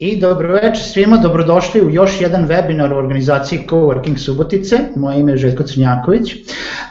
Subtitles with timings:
[0.00, 4.78] I dobro večer svima, dobrodošli u još jedan webinar u organizaciji Coworking Subotice.
[4.96, 6.32] Moje ime je Željko Crnjaković.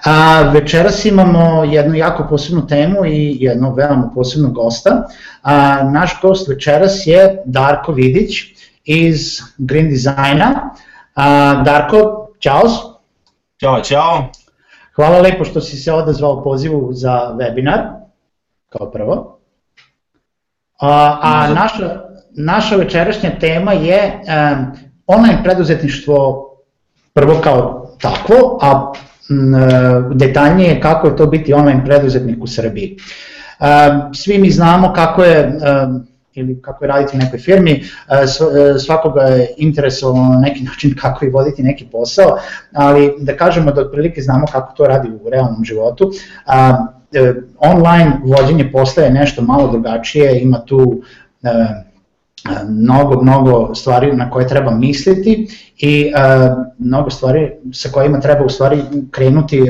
[0.06, 5.04] A, večeras imamo jednu jako posebnu temu i jednog veoma posebnog gosta.
[5.42, 8.32] A, naš gost večeras je Darko Vidić
[8.84, 10.70] iz Green Designa.
[11.16, 12.64] A, Darko, čao.
[13.60, 14.32] Ćao, čao.
[14.96, 17.90] Hvala lepo što si se odazvao pozivu za webinar,
[18.70, 19.40] kao prvo.
[20.80, 24.66] A, a naša, naša večerašnja tema je um,
[25.08, 26.46] online preduzetništvo
[27.14, 28.94] prvo kao takvo, a
[29.30, 29.54] m,
[30.14, 32.98] detaljnije kako je to biti online preduzetnik u Srbiji.
[33.60, 37.84] Um, svi mi znamo kako je um, ili kako je raditi u nekoj firmi,
[38.86, 42.38] svakoga je interesovalo na neki način kako je voditi neki posao,
[42.74, 46.12] ali da kažemo da otprilike znamo kako to radi u realnom životu.
[47.12, 51.02] E, online vođenje posla je nešto malo drugačije, ima tu
[52.70, 58.50] mnogo, mnogo stvari na koje treba misliti i uh, mnogo stvari sa kojima treba u
[58.50, 59.68] stvari krenuti uh,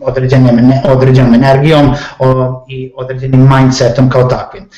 [0.00, 4.64] određenom, određenom energijom o, i određenim mindsetom kao takvim.
[4.64, 4.70] Uh,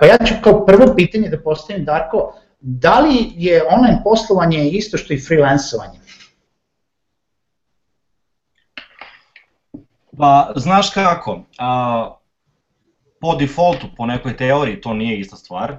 [0.00, 4.98] pa ja ću kao prvo pitanje da postavim Darko, da li je online poslovanje isto
[4.98, 5.98] što i freelancovanje?
[10.18, 12.16] Pa, znaš kako, a,
[13.20, 15.76] po defaultu, po nekoj teoriji, to nije ista stvar,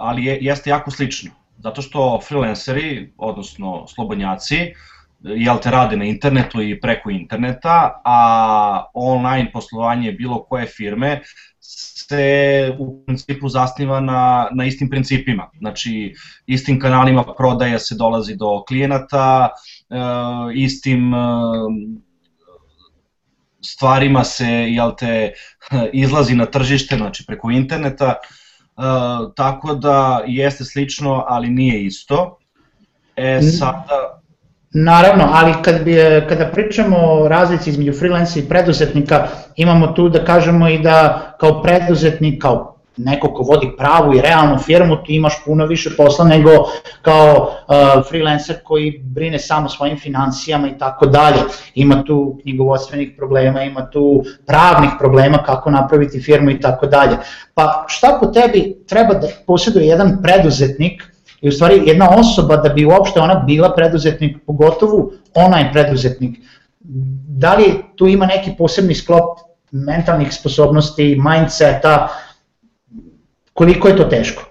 [0.00, 1.30] ali je, jeste jako slično.
[1.58, 4.74] Zato što freelanceri, odnosno slobodnjaci,
[5.22, 11.20] jel te rade na internetu i preko interneta, a online poslovanje bilo koje firme
[12.12, 15.50] se u principu zasniva na, na istim principima.
[15.58, 16.14] Znači,
[16.46, 19.48] istim kanalima prodaja se dolazi do klijenata,
[19.90, 19.96] e,
[20.54, 21.18] istim e,
[23.60, 25.32] stvarima se jel te,
[25.92, 28.14] izlazi na tržište, znači preko interneta,
[28.76, 32.38] Uh, tako da jeste slično, ali nije isto.
[33.16, 34.18] E sada...
[34.74, 35.96] Naravno, ali kad bi,
[36.28, 41.62] kada pričamo o razlici između freelansa i preduzetnika, imamo tu da kažemo i da kao
[41.62, 46.50] preduzetnik, kao neko ko vodi pravu i realnu firmu, ti imaš puno više posla nego
[47.02, 51.38] kao uh, freelancer koji brine samo svojim financijama i tako dalje.
[51.74, 57.16] Ima tu knjigovodstvenih problema, ima tu pravnih problema kako napraviti firmu i tako dalje.
[57.54, 61.02] Pa šta po tebi treba da posjeduje jedan preduzetnik
[61.40, 66.38] i u stvari jedna osoba da bi uopšte ona bila preduzetnik, pogotovo online preduzetnik,
[67.28, 69.38] da li tu ima neki posebni sklop
[69.70, 72.08] mentalnih sposobnosti, mindseta,
[73.52, 74.42] koliko je to teško?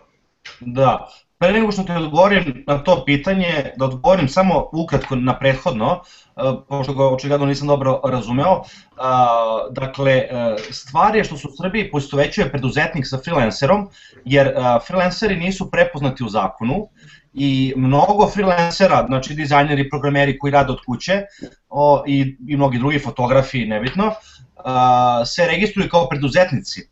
[0.60, 1.08] Da,
[1.42, 6.02] pre nego što te odgovorim na to pitanje, da odgovorim samo ukratko na prethodno,
[6.38, 8.62] e, pošto ga očigledno nisam dobro razumeo.
[9.72, 13.88] Dakle, e, stvar je što se u Srbiji poistovećuje preduzetnik sa freelancerom,
[14.26, 14.54] jer e,
[14.88, 16.88] freelanceri nisu prepoznati u zakonu
[17.34, 21.22] i mnogo freelancera, znači dizajneri, programeri koji rade od kuće
[21.70, 24.12] o, i, i mnogi drugi fotografi, nebitno,
[25.26, 26.91] se registruju kao preduzetnici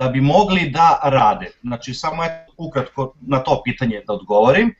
[0.00, 1.50] da bi mogli da rade.
[1.62, 4.74] Znači, samo eto ukratko na to pitanje da odgovorim.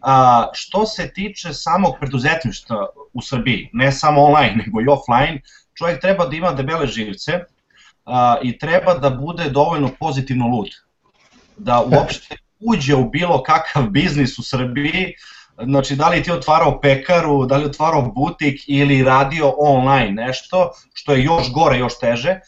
[0.00, 5.40] A, što se tiče samog preduzetništva u Srbiji, ne samo online, nego i offline,
[5.78, 7.38] čovjek treba da ima debele živce
[8.04, 10.74] a, i treba da bude dovoljno pozitivno lud.
[11.56, 12.36] Da uopšte
[12.70, 15.14] uđe u bilo kakav biznis u Srbiji,
[15.62, 21.12] znači da li ti otvarao pekaru, da li otvarao butik ili radio online nešto, što
[21.12, 22.40] je još gore, još teže,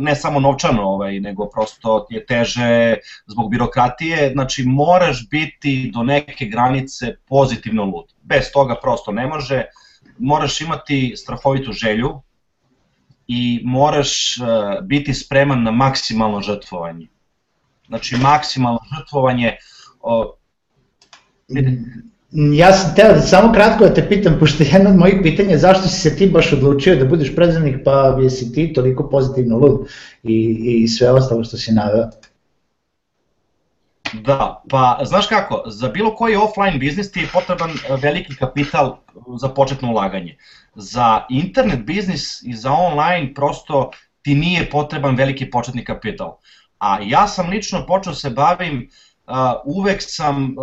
[0.00, 2.96] ne samo novčano, ovaj, nego prosto je teže
[3.26, 8.14] zbog birokratije, znači moraš biti do neke granice pozitivno lud.
[8.22, 9.64] Bez toga prosto ne može,
[10.18, 12.20] moraš imati strahovitu želju
[13.26, 14.46] i moraš uh,
[14.84, 17.06] biti spreman na maksimalno žrtvovanje.
[17.86, 19.56] Znači maksimalno žrtvovanje,
[20.02, 20.26] uh,
[22.34, 25.58] Ja sam teo da samo kratko da te pitam, pošto je jedno od mojih pitanja
[25.58, 29.86] zašto si se ti baš odlučio da budeš predsednik, pa jesi ti toliko pozitivno lud
[30.22, 32.08] i, i sve ostalo što si naveo?
[34.12, 38.96] Da, pa znaš kako, za bilo koji offline biznis ti je potreban e, veliki kapital
[39.40, 40.36] za početno ulaganje.
[40.74, 43.90] Za internet biznis i za online prosto
[44.22, 46.38] ti nije potreban veliki početni kapital.
[46.78, 49.13] A ja sam lično počeo se bavim uh,
[49.64, 50.54] uvek sam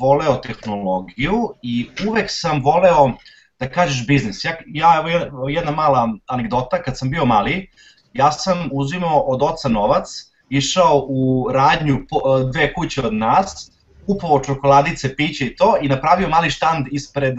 [0.00, 3.12] voleo tehnologiju i uvek sam voleo
[3.58, 4.44] da kažeš biznis.
[4.44, 7.70] Ja, ja evo jedna mala anegdota, kad sam bio mali,
[8.12, 10.08] ja sam uzimao od oca novac,
[10.48, 13.70] išao u radnju po, dve kuće od nas,
[14.06, 17.36] kupovao čokoladice, piće i to i napravio mali štand ispred,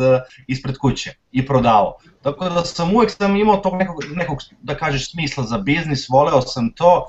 [0.48, 1.98] ispred kuće i prodao.
[2.22, 6.42] Tako da sam uvek sam imao tog nekog, nekog da kažeš, smisla za biznis, voleo
[6.42, 7.06] sam to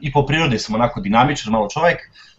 [0.00, 2.31] i po prirodi sam onako dinamičan, malo čovek, Uh,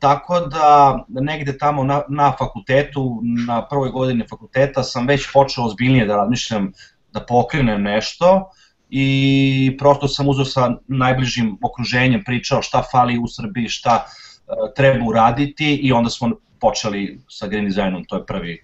[0.00, 6.06] tako da negde tamo na, na fakultetu, na prvoj godini fakulteta sam već počeo ozbiljnije
[6.06, 6.72] da razmišljam
[7.12, 8.50] da pokrenem nešto
[8.90, 15.04] i prosto sam uzeo sa najbližim okruženjem, pričao šta fali u Srbiji, šta uh, treba
[15.06, 16.30] uraditi i onda smo
[16.60, 18.62] počeli sa Green Designom, to je prvi,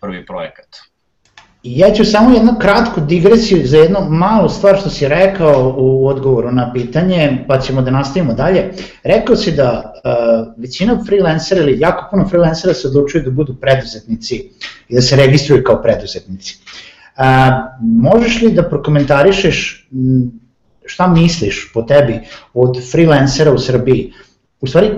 [0.00, 0.66] prvi projekat.
[1.62, 6.06] I ja ću samo jednu kratku digresiju za jednu malu stvar što si rekao u
[6.06, 8.72] odgovoru na pitanje, pa ćemo da nastavimo dalje.
[9.02, 14.50] Rekao si da uh, većina freelancera ili jako puno freelancera se odlučuju da budu preduzetnici
[14.88, 16.58] i da se registruju kao preduzetnici.
[17.18, 17.24] Uh,
[17.80, 19.88] možeš li da prokomentarišeš
[20.84, 22.20] šta misliš po tebi
[22.54, 24.12] od freelancera u Srbiji?
[24.60, 24.90] U stvari,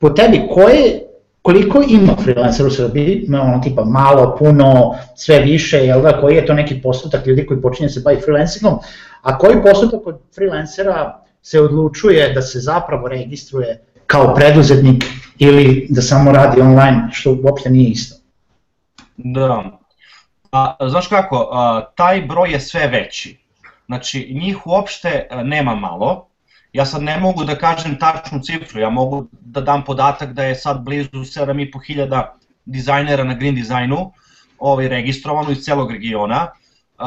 [0.00, 1.09] po tebi, koje
[1.50, 6.46] koliko ima freelancera u Srbiji, ono tipa malo, puno, sve više, jel da, koji je
[6.46, 8.78] to neki postotak ljudi koji počinje da se bavi freelancingom,
[9.22, 15.04] a koji postotak od freelancera se odlučuje da se zapravo registruje kao preduzetnik
[15.38, 18.16] ili da samo radi online, što uopšte nije isto.
[19.16, 19.64] Da.
[20.52, 23.38] A, znaš kako, a, taj broj je sve veći.
[23.86, 26.29] Znači, njih uopšte nema malo,
[26.72, 30.54] Ja sad ne mogu da kažem tačnu cifru, ja mogu da dam podatak da je
[30.54, 32.26] sad blizu 7500
[32.64, 34.12] dizajnera na Green Designu
[34.58, 36.50] ovaj, registrovano iz celog regiona,
[36.98, 37.06] uh,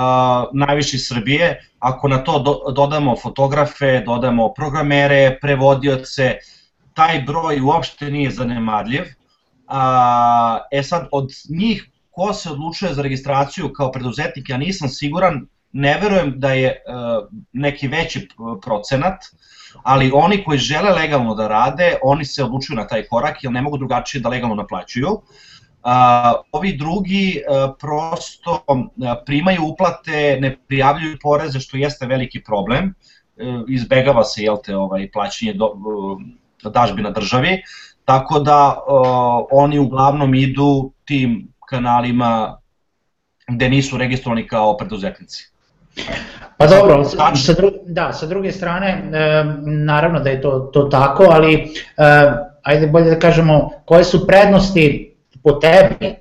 [0.53, 1.69] najviše iz Srbije.
[1.79, 6.37] Ako na to do, dodamo fotografe, dodamo programere, prevodioce,
[6.93, 9.01] taj broj uopšte nije zanemarljiv.
[9.01, 15.47] Uh, e sad, od njih ko se odlučuje za registraciju kao preduzetnik, ja nisam siguran,
[15.71, 18.27] ne verujem da je uh, neki veći
[18.61, 19.23] procenat,
[19.83, 23.61] ali oni koji žele legalno da rade, oni se odlučuju na taj korak jer ne
[23.61, 25.09] mogu drugačije da legalno naplaćuju.
[25.09, 25.89] Uh,
[26.51, 28.85] ovi drugi uh, prosto uh,
[29.25, 32.93] primaju uplate, ne prijavljuju poreze što jeste veliki problem,
[33.35, 35.73] uh, izbegava se jel te ovaj plaćanje do,
[36.63, 37.61] dažbi na državi,
[38.05, 38.79] tako da
[39.51, 42.59] oni uglavnom idu tim kanalima
[43.47, 45.52] gde nisu registrovani kao preduzetnici.
[46.57, 47.05] Pa dobro,
[47.35, 51.67] sa, dru, da, sa druge strane, e, naravno da je to, to tako, ali e,
[52.63, 56.15] ajde bolje da kažemo koje su prednosti po tebi, e,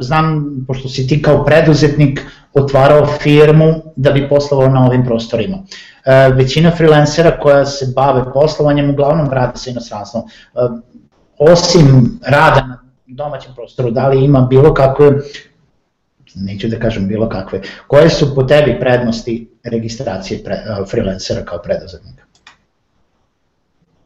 [0.00, 2.20] znam, pošto si ti kao preduzetnik
[2.54, 5.56] otvarao firmu da bi poslovao na ovim prostorima.
[6.04, 10.22] E, većina freelancera koja se bave poslovanjem uglavnom rade sa inostranstvom.
[10.22, 10.58] E,
[11.38, 15.12] osim rada na domaćem prostoru, da li ima bilo kakve
[16.36, 17.60] neću da kažem bilo kakve.
[17.86, 22.22] Koje su po tebi prednosti registracije pre, uh, freelancera kao preduzetnika?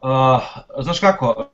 [0.01, 0.41] Uh,
[0.83, 1.51] znaš kako,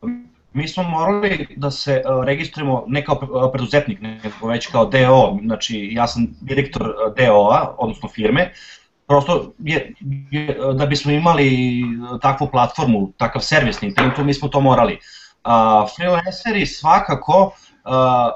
[0.53, 5.89] mi smo morali da se uh, registrujemo ne kao preduzetnik, nego već kao DO, znači
[5.91, 8.51] ja sam direktor DO-a, odnosno firme,
[9.07, 9.94] prosto je,
[10.31, 11.81] je, da bismo imali
[12.21, 14.94] takvu platformu, takav servis na internetu, mi smo to morali.
[14.94, 17.51] Uh, freelanceri svakako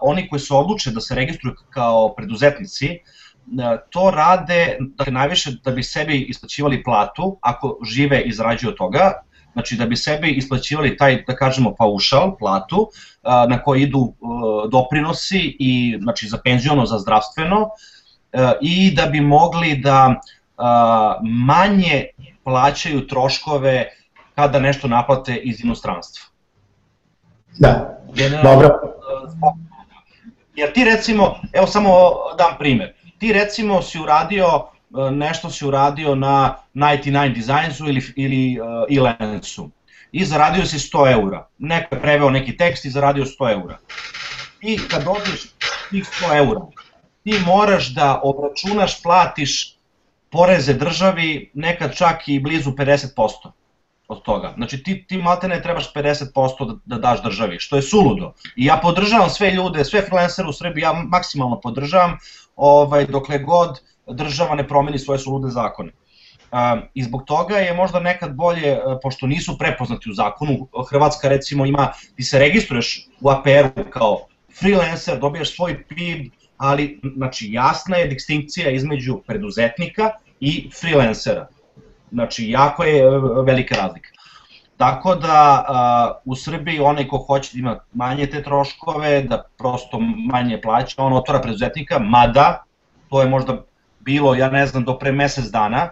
[0.01, 2.99] oni koji se odluče da se registruju kao preduzetnici,
[3.89, 9.11] to rade dakle, najviše da bi sebi isplaćivali platu ako žive i zarađuju od toga,
[9.53, 12.89] znači da bi sebi isplaćivali taj, da kažemo, paušal, platu,
[13.23, 14.13] na koji idu
[14.71, 17.69] doprinosi i znači za penziono, za zdravstveno
[18.61, 20.21] i da bi mogli da
[21.23, 22.05] manje
[22.43, 23.89] plaćaju troškove
[24.35, 26.25] kada nešto naplate iz inostranstva.
[27.59, 28.79] Da, Generalno, dobro.
[30.55, 31.91] Jer ti recimo, evo samo
[32.37, 38.59] dam primer, ti recimo si uradio e, nešto si uradio na 99 Designsu ili, ili
[38.59, 39.69] uh, Elensu
[40.11, 41.47] i zaradio si 100 eura.
[41.57, 43.77] Neko je preveo neki tekst i zaradio 100 eura.
[44.61, 45.41] I kad dođeš
[45.89, 46.61] tih 100 eura,
[47.23, 49.75] ti moraš da obračunaš, platiš
[50.29, 53.51] poreze državi nekad čak i blizu 50%
[54.11, 54.53] od toga.
[54.55, 58.33] Znači ti, ti maltene trebaš 50% da, da daš državi, što je suludo.
[58.55, 62.17] I ja podržavam sve ljude, sve freelancere u Srbiji, ja maksimalno podržavam,
[62.55, 65.91] ovaj, dokle god država ne promeni svoje sulude zakone.
[66.51, 71.29] Um, I zbog toga je možda nekad bolje, e, pošto nisu prepoznati u zakonu, Hrvatska
[71.29, 74.27] recimo ima, ti se registruješ u APR-u kao
[74.59, 81.47] freelancer, dobijaš svoj PIB, ali znači jasna je distinkcija između preduzetnika i freelancera
[82.11, 84.09] Znači, jako je e, velika razlika.
[84.77, 85.65] Tako da
[86.25, 89.99] uh, u Srbiji onaj ko hoće da ima manje te troškove, da prosto
[90.31, 92.63] manje plaća, on otvara preduzetnika, mada
[93.09, 93.63] to je možda
[93.99, 95.89] bilo, ja ne znam, do pre mesec dana,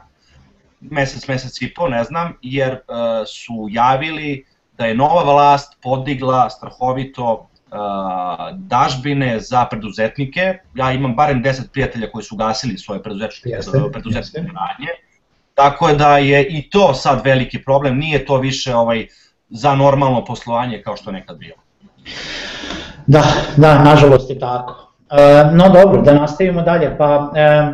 [0.80, 4.46] mesec, mesec i po, ne znam, jer uh, su javili
[4.78, 7.78] da je nova vlast podigla strahovito uh,
[8.58, 10.58] dažbine za preduzetnike.
[10.76, 13.50] Ja imam barem 10 prijatelja koji su gasili svoje preduzetničke,
[13.92, 14.90] preduzetničke radnje
[15.60, 19.08] Tako da je i to sad veliki problem, nije to više ovaj
[19.50, 21.56] za normalno poslovanje kao što nekad bilo.
[23.08, 23.24] Da,
[23.58, 24.94] da, nažalost je tako.
[25.12, 26.98] E, no dobro, da nastavimo dalje.
[26.98, 27.72] Pa, e,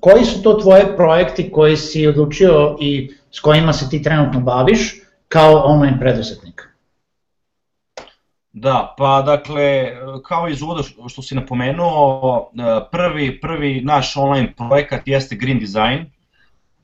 [0.00, 4.94] koji su to tvoje projekti koji si odlučio i s kojima se ti trenutno baviš
[5.28, 6.68] kao online preduzetnik?
[8.52, 9.92] Da, pa dakle,
[10.24, 16.17] kao iz uvoda što si napomenuo, e, prvi, prvi naš online projekat jeste Green Design.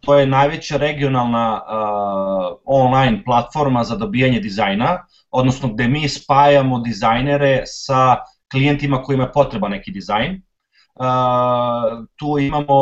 [0.05, 4.99] To je najveća regionalna uh, online platforma za dobijanje dizajna,
[5.31, 8.17] odnosno gde mi spajamo dizajnere sa
[8.51, 10.43] klijentima kojima je potreba neki dizajn.
[10.95, 11.05] Uh,
[12.17, 12.75] tu imamo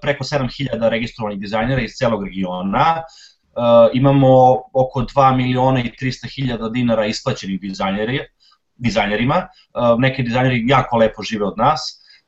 [0.00, 6.68] preko 7000 registrovanih dizajnera iz celog regiona, uh, imamo oko 2 miliona i 300 hiljada
[6.68, 8.20] dinara isplaćenih dizajneri,
[8.76, 11.80] dizajnerima, uh, neki dizajneri jako lepo žive od nas,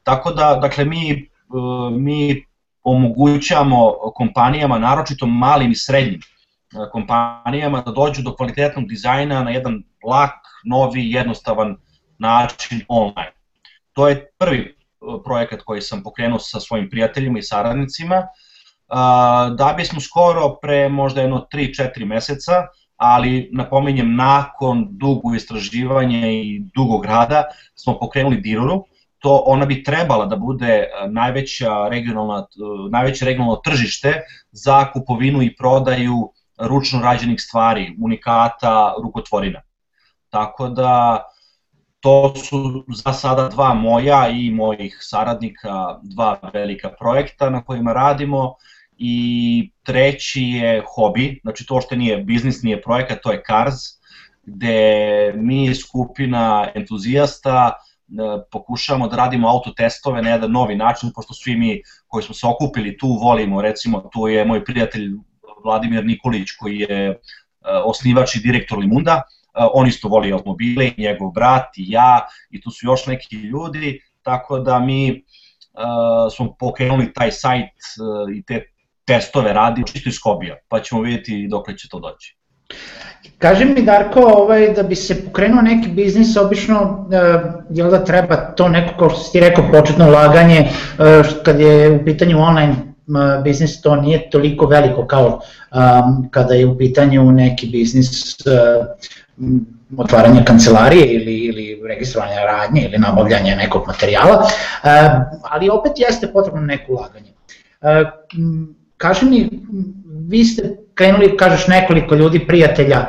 [0.03, 2.45] tako da, dakle, mi, uh, mi
[2.85, 9.83] omogućamo kompanijama, naročito malim i srednjim uh, kompanijama, da dođu do kvalitetnog dizajna na jedan
[10.07, 11.77] lak, novi, jednostavan
[12.19, 13.33] način online.
[13.93, 14.77] To je prvi
[15.25, 18.23] projekat koji sam pokrenuo sa svojim prijateljima i saradnicima,
[19.57, 22.53] da bismo skoro pre možda jedno 3-4 meseca,
[22.97, 28.85] ali napominjem nakon dugo istraživanja i dugog rada smo pokrenuli Diruru,
[29.25, 32.47] to ona bi trebala da bude najveća regionalna,
[32.91, 34.21] najveće regionalno tržište
[34.53, 39.63] za kupovinu i prodaju ručno rađenih stvari, unikata, rukotvorina.
[40.31, 41.23] Tako da
[42.01, 48.55] to su za sada dva moja i mojih saradnika, dva velika projekta na kojima radimo
[48.97, 53.75] i treći je hobi, znači to što nije biznis, nije projekat, to je Cars,
[54.43, 57.94] gde mi skupina entuzijasta e,
[58.51, 62.99] pokušavamo da radimo autotestove na jedan novi način, pošto svi mi koji smo se okupili
[62.99, 65.11] tu volimo, recimo tu je moj prijatelj
[65.65, 67.17] Vladimir Nikolić koji je e,
[67.85, 69.23] osnivač i direktor Limunda, e,
[69.75, 74.59] on isto voli automobile, njegov brat i ja i tu su još neki ljudi, tako
[74.59, 75.23] da mi
[75.75, 77.71] uh, smo pokrenuli taj sajt
[78.01, 78.63] uh, i te
[79.05, 82.37] testove radi čisto iz hobija, pa ćemo vidjeti dok će to doći.
[83.39, 88.37] Kaži mi Darko, ovaj, da bi se pokrenuo neki biznis, obično eh, jel da treba
[88.37, 92.73] to neko, kao što si ti rekao, početno ulaganje, eh, kad je u pitanju online
[92.73, 95.41] eh, biznis, to nije toliko veliko kao
[95.75, 98.87] um, kada je u pitanju neki biznis uh,
[99.97, 104.91] otvaranja kancelarije ili, ili registrovanja radnje ili nabavljanja nekog materijala, uh,
[105.43, 107.33] ali opet jeste potrebno neko ulaganje.
[107.81, 107.89] Uh,
[108.97, 109.51] kaži mi,
[110.29, 113.07] vi ste krenuli, kažeš nekoliko ljudi, prijatelja,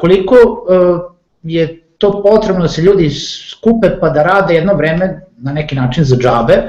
[0.00, 0.36] koliko
[1.42, 3.10] je to potrebno da se ljudi
[3.50, 6.62] skupe pa da rade jedno vreme na neki način za džabe,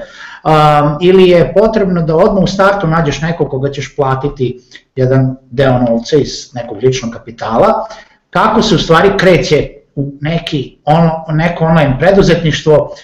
[1.01, 4.59] ili je potrebno da odmah u startu nađeš nekog koga ćeš platiti
[4.95, 7.87] jedan deo novca iz nekog ličnog kapitala,
[8.29, 12.95] kako se u stvari kreće u neki ono, neko online preduzetništvo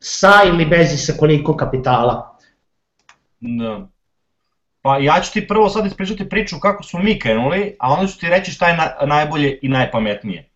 [0.00, 2.38] sa ili bez i sa koliko kapitala?
[3.40, 3.86] Da.
[4.86, 8.18] Pa ja ću ti prvo sad ispričati priču kako smo mi krenuli, a onda ću
[8.18, 10.50] ti reći šta je na, najbolje i najpametnije.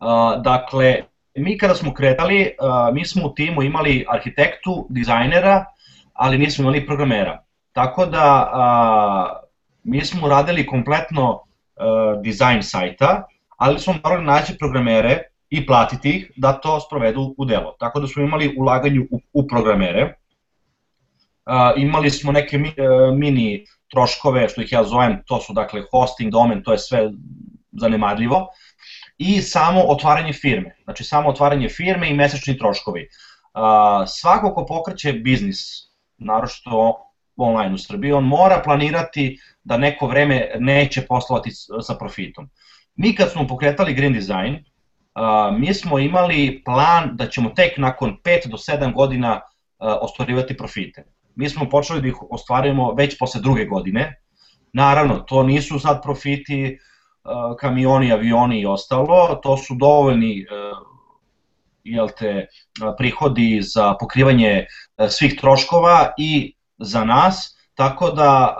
[0.00, 1.02] Uh, dakle,
[1.34, 5.64] mi kada smo kretali, uh, mi smo u timu imali arhitektu, dizajnera,
[6.12, 7.42] ali nismo imali programera.
[7.72, 9.48] Tako da uh,
[9.84, 13.26] mi smo radili kompletno uh, dizajn sajta,
[13.56, 17.76] ali smo morali naći programere i platiti ih da to sprovedu u delo.
[17.78, 20.19] Tako da smo imali ulaganje u, u programere
[21.76, 22.60] imali smo neke e,
[23.16, 27.10] mini troškove, što ih ja zovem, to su dakle hosting, domen, to je sve
[27.72, 28.48] zanemarljivo,
[29.18, 33.08] i samo otvaranje firme, znači samo otvaranje firme i mesečni troškovi.
[34.06, 35.58] svako ko pokreće biznis,
[36.18, 36.96] naročito
[37.36, 41.50] online u Srbiji, on mora planirati da neko vreme neće poslovati
[41.82, 42.50] sa profitom.
[42.94, 44.56] Mi kad smo pokretali Green Design,
[45.58, 49.40] mi smo imali plan da ćemo tek nakon 5 do 7 godina
[49.78, 51.04] ostvarivati profite
[51.40, 54.22] mi smo počeli da ih ostvarujemo već posle druge godine.
[54.72, 60.78] Naravno, to nisu sad profiti uh, kamioni, avioni i ostalo, to su dovoljni uh,
[61.84, 62.46] jel te,
[62.82, 64.66] uh, prihodi za pokrivanje
[65.08, 68.56] svih troškova i za nas, tako da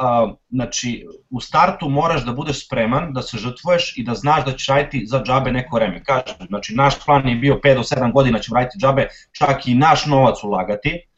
[0.50, 4.68] znači, u startu moraš da budeš spreman, da se žrtvuješ i da znaš da ćeš
[4.68, 6.04] raditi za džabe neko vreme.
[6.04, 9.74] Kažem, znači, naš plan je bio 5 do 7 godina ćemo raditi džabe, čak i
[9.74, 11.09] naš novac ulagati,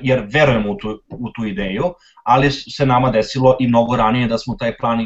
[0.00, 4.38] jer verujemo u tu, u tu ideju, ali se nama desilo i mnogo ranije da
[4.38, 5.04] smo taj plan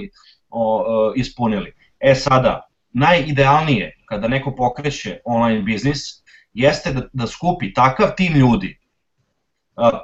[0.50, 1.72] o, ispunili.
[2.00, 6.00] E sada, najidealnije kada neko pokreće online biznis
[6.54, 8.80] jeste da, da skupi takav tim ljudi,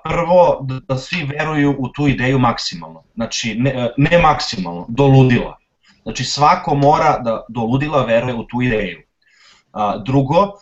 [0.04, 5.58] prvo da, da svi veruju u tu ideju maksimalno, znači ne, ne maksimalno, do ludila.
[6.02, 9.02] Znači svako mora da do ludila veruje u tu ideju.
[10.04, 10.52] Drugo,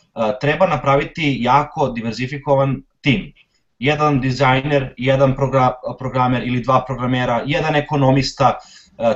[0.41, 3.33] treba napraviti jako diverzifikovan tim.
[3.85, 5.35] Jedan dizajner, jedan
[5.99, 8.59] programer ili dva programera, jedan ekonomista,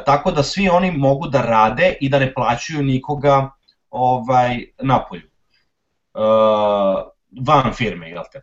[0.07, 3.51] tako da svi oni mogu da rade i da ne plaćaju nikoga
[3.91, 5.29] ovaj, napolju.
[7.41, 8.43] Van firme, jel te?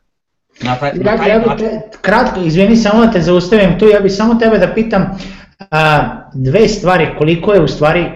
[0.62, 4.12] Na taj, na taj ja, te, kratko, izvini samo da te zaustavim tu, ja bih
[4.12, 5.18] samo tebe da pitam
[5.72, 8.12] a, dve stvari, koliko je u stvari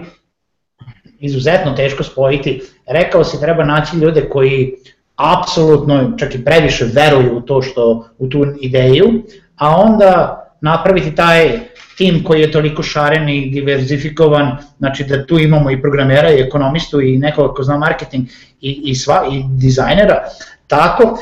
[1.20, 2.62] izuzetno teško spojiti.
[2.86, 4.74] Rekao si treba naći ljude koji
[5.20, 9.22] apsolutno, čak i previše veruju u to što, u tu ideju,
[9.56, 11.58] a onda napraviti taj
[11.96, 17.00] tim koji je toliko šaren i diverzifikovan, znači da tu imamo i programera i ekonomistu
[17.00, 18.28] i nekoga ko zna marketing
[18.60, 20.22] i, i, sva, i dizajnera,
[20.66, 21.18] tako,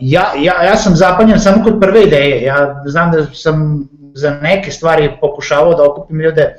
[0.00, 4.70] ja, ja, ja sam zapanjen samo kod prve ideje, ja znam da sam za neke
[4.70, 6.54] stvari pokušavao da okupim ljude,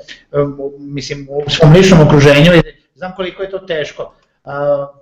[0.79, 2.61] mislim, u svom ličnom okruženju i
[2.95, 4.13] znam koliko je to teško.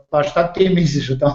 [0.09, 1.31] Pa šta ti misliš o tom?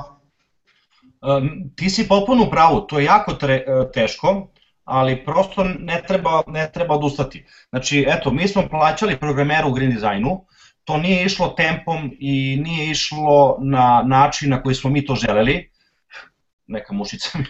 [1.76, 4.48] Ti si potpuno u pravu, to je jako tre, teško,
[4.84, 7.44] ali prosto ne treba, ne treba odustati.
[7.70, 10.46] Znači, eto, mi smo plaćali programera u Green Designu,
[10.84, 15.70] to nije išlo tempom i nije išlo na način na koji smo mi to želeli,
[16.66, 17.44] neka mušica mi,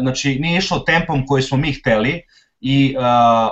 [0.00, 2.22] znači nije išlo tempom koji smo mi hteli
[2.60, 2.96] i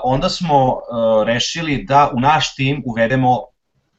[0.05, 0.81] onda smo
[1.27, 3.41] rešili da u naš tim uvedemo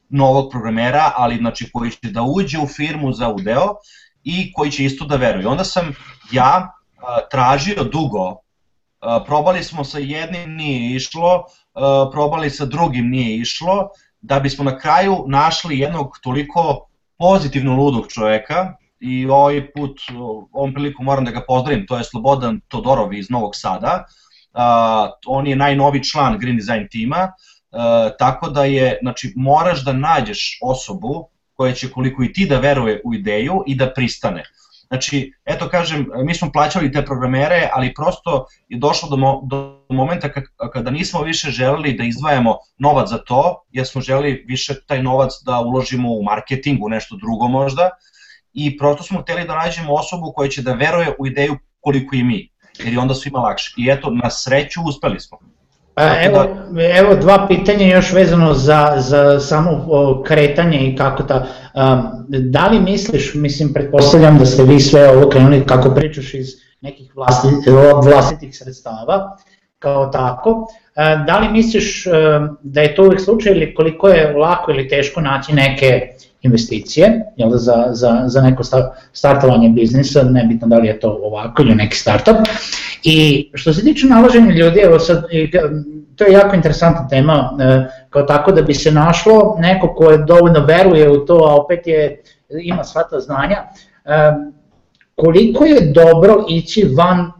[0.08, 3.74] novog programera, ali znači koji će da uđe u firmu za udeo
[4.26, 5.46] i koji će isto da veruje.
[5.46, 5.94] Onda sam
[6.32, 6.72] ja
[7.30, 8.36] tražio dugo
[9.26, 11.44] probali smo sa jednim, nije išlo,
[12.12, 13.88] probali sa drugim, nije išlo,
[14.20, 20.00] da bismo na kraju našli jednog toliko pozitivno ludog čoveka i ovaj put,
[20.52, 24.04] ovom priliku moram da ga pozdravim, to je Slobodan Todorov iz Novog Sada,
[25.26, 27.32] on je najnovi član Green Design tima,
[28.18, 33.00] tako da je, znači, moraš da nađeš osobu koja će koliko i ti da veruje
[33.04, 34.42] u ideju i da pristane.
[34.86, 39.84] Znači, eto kažem, mi smo plaćali te programere, ali prosto je došlo do, mo do
[39.88, 40.30] momenta
[40.72, 45.32] kada nismo više želeli da izdvajamo novac za to, jer smo želeli više taj novac
[45.44, 47.90] da uložimo u marketing, u nešto drugo možda,
[48.52, 52.24] i prosto smo hteli da nađemo osobu koja će da veruje u ideju koliko i
[52.24, 53.74] mi, jer je onda svima lakše.
[53.78, 55.38] I eto, na sreću uspeli smo.
[55.96, 56.82] Pa, evo, da...
[56.82, 59.86] evo dva pitanja još vezano za, za samo
[60.26, 65.28] kretanje i kako ta, um, da li misliš, mislim, pretpostavljam da ste vi sve ovo
[65.28, 66.46] krenuli kako pričaš iz
[66.80, 67.48] nekih vlasti,
[68.04, 69.36] vlastitih sredstava,
[69.78, 70.66] kao tako,
[71.26, 72.04] da li misliš
[72.62, 76.08] da je to uvijek slučaj ili koliko je lako ili teško naći neke
[76.46, 78.62] investicije jel da, za, za, za neko
[79.12, 82.36] startovanje biznisa, nebitno da li je to ovako ili neki startup.
[83.04, 85.24] I što se tiče nalaženja ljudi, evo sad,
[86.16, 90.18] to je jako interesantna tema, e, kao tako da bi se našlo neko ko je
[90.18, 92.22] dovoljno veruje u to, a opet je,
[92.62, 93.56] ima sva ta znanja,
[94.04, 94.32] e,
[95.14, 97.32] koliko je dobro ići van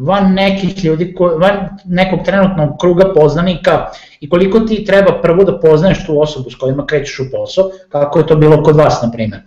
[0.00, 3.86] van nekih ljudi, van nekog trenutnog kruga poznanika
[4.20, 8.18] i koliko ti treba prvo da poznaješ tu osobu s kojima krećeš u posao, kako
[8.18, 9.40] je to bilo kod vas, na primjer,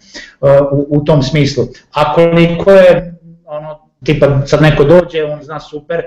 [0.72, 1.64] u, u tom smislu.
[1.92, 6.04] A koliko je, ono, tipa sad neko dođe, on zna super,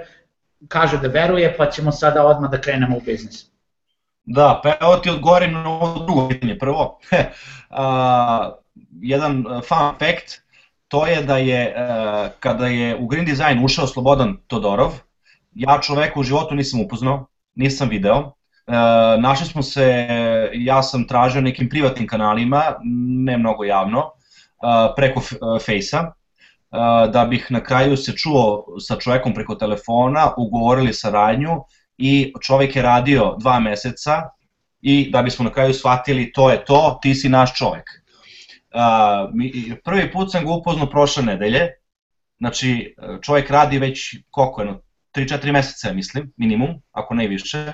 [0.69, 3.47] kaže da veruje, pa ćemo sada odmah da krenemo u biznis.
[4.25, 6.59] Da, pa evo ti odgovorim na ovo drugo pitanje.
[6.59, 7.19] Prvo, uh,
[9.01, 10.46] jedan fun fact,
[10.97, 14.93] to je da je, uh, kada je u Green Design ušao Slobodan Todorov,
[15.55, 18.75] ja čoveka u životu nisam upoznao, nisam video, uh,
[19.21, 20.09] našli smo se,
[20.55, 22.63] ja sam tražio nekim privatnim kanalima,
[23.25, 25.21] ne mnogo javno, uh, preko
[25.67, 26.13] Fejsa,
[27.13, 31.61] da bih na kraju se čuo sa čovekom preko telefona, ugovorili saradnju
[31.99, 34.23] i čovek je radio dva meseca
[34.81, 38.06] i da bismo na kraju shvatili to je to, ti si naš čovek.
[39.85, 41.69] Prvi put sam ga upoznao prošle nedelje,
[42.39, 44.75] znači čovjek radi već koliko je,
[45.15, 47.73] 3-4 meseca mislim, minimum, ako ne više.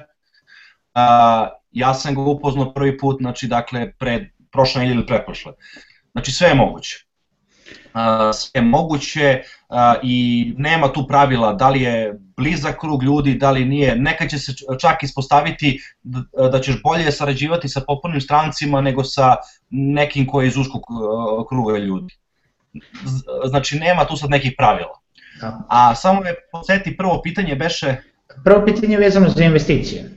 [1.70, 5.52] Ja sam ga upoznao prvi put, znači dakle, pred, prošle nedelje ili preprošle.
[6.12, 7.06] Znači sve je moguće.
[8.32, 9.42] Sve je moguće
[10.02, 13.96] i nema tu pravila da li je blizak krug ljudi, da li nije.
[13.96, 15.80] Nekad će se čak ispostaviti
[16.50, 19.36] da ćeš bolje sarađivati sa popularnim strancima nego sa
[19.70, 20.82] nekim koji je iz uskog
[21.48, 22.14] kruga ljudi.
[23.44, 24.98] Znači nema tu sad nekih pravila.
[25.40, 25.60] Da.
[25.68, 27.96] A samo me posjeti prvo pitanje beše...
[28.44, 30.10] Prvo pitanje je vezano za investicije.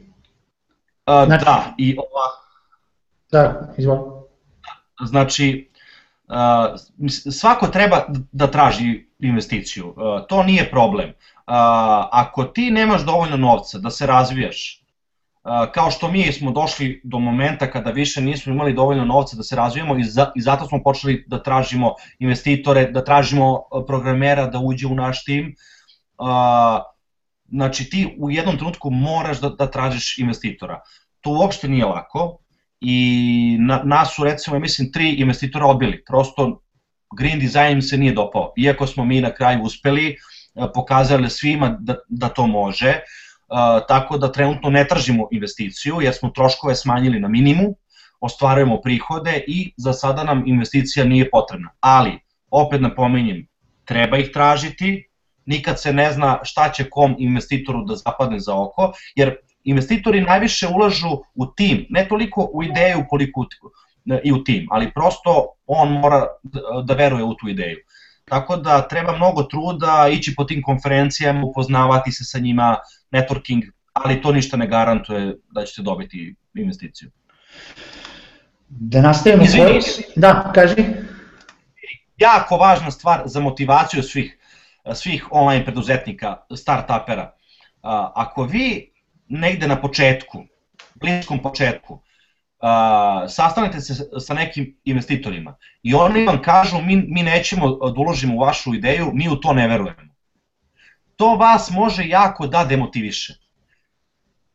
[1.05, 2.27] A, znači, da, i ova...
[3.31, 3.99] Da, izvoli.
[5.05, 5.69] Znači,
[7.31, 9.95] svako treba da traži investiciju,
[10.29, 11.13] to nije problem.
[12.11, 14.85] Ako ti nemaš dovoljno novca da se razvijaš,
[15.73, 19.55] kao što mi smo došli do momenta kada više nismo imali dovoljno novca da se
[19.55, 20.01] razvijemo i,
[20.35, 25.55] i zato smo počeli da tražimo investitore, da tražimo programera da uđe u naš tim.
[27.49, 30.81] Znači ti u jednom trenutku moraš da, da tražiš investitora.
[31.21, 32.37] To uopšte nije lako
[32.81, 36.03] i na, nas su recimo, mislim, tri investitora odbili.
[36.07, 36.61] Prosto
[37.17, 38.53] Green Design se nije dopao.
[38.57, 40.17] Iako smo mi na kraju uspeli,
[40.73, 42.99] pokazali svima da, da to može,
[43.87, 47.75] tako da trenutno ne tražimo investiciju jer smo troškove smanjili na minimum,
[48.19, 51.69] ostvarujemo prihode i za sada nam investicija nije potrebna.
[51.79, 52.19] Ali,
[52.51, 53.47] opet napominjem,
[53.85, 55.09] treba ih tražiti,
[55.45, 60.67] nikad se ne zna šta će kom investitoru da zapadne za oko, jer investitori najviše
[60.67, 63.45] ulažu u tim, ne toliko u ideju koliko
[64.23, 66.25] i u tim, ali prosto on mora
[66.83, 67.77] da veruje u tu ideju.
[68.25, 72.77] Tako da treba mnogo truda ići po tim konferencijama, upoznavati se sa njima,
[73.11, 73.61] networking,
[73.93, 77.11] ali to ništa ne garantuje da ćete dobiti investiciju.
[78.69, 79.79] Da nastavimo Izvini,
[80.15, 80.85] Da, kaži.
[82.17, 84.37] Jako važna stvar za motivaciju svih,
[84.93, 87.29] svih online preduzetnika, start-upera.
[88.15, 88.91] Ako vi
[89.27, 90.45] negde na početku,
[90.95, 92.01] bliskom početku,
[93.29, 98.39] sastanete se sa nekim investitorima i oni vam kažu mi, mi nećemo da uložimo u
[98.39, 100.15] vašu ideju, mi u to ne verujemo.
[101.15, 103.33] To vas može jako da demotiviše.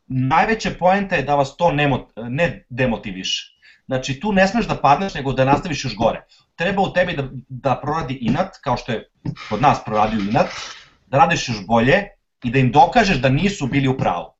[0.06, 3.56] Najveća poenta je da vas to ne, ne demotiviše.
[3.86, 6.24] Znači tu ne smeš da padneš nego da nastaviš još gore.
[6.56, 9.08] Treba u tebi da, da proradi inat, kao što je
[9.48, 10.46] kod nas proradio inat,
[11.06, 12.04] da radiš još bolje
[12.44, 14.34] i da im dokažeš da nisu bili u pravu.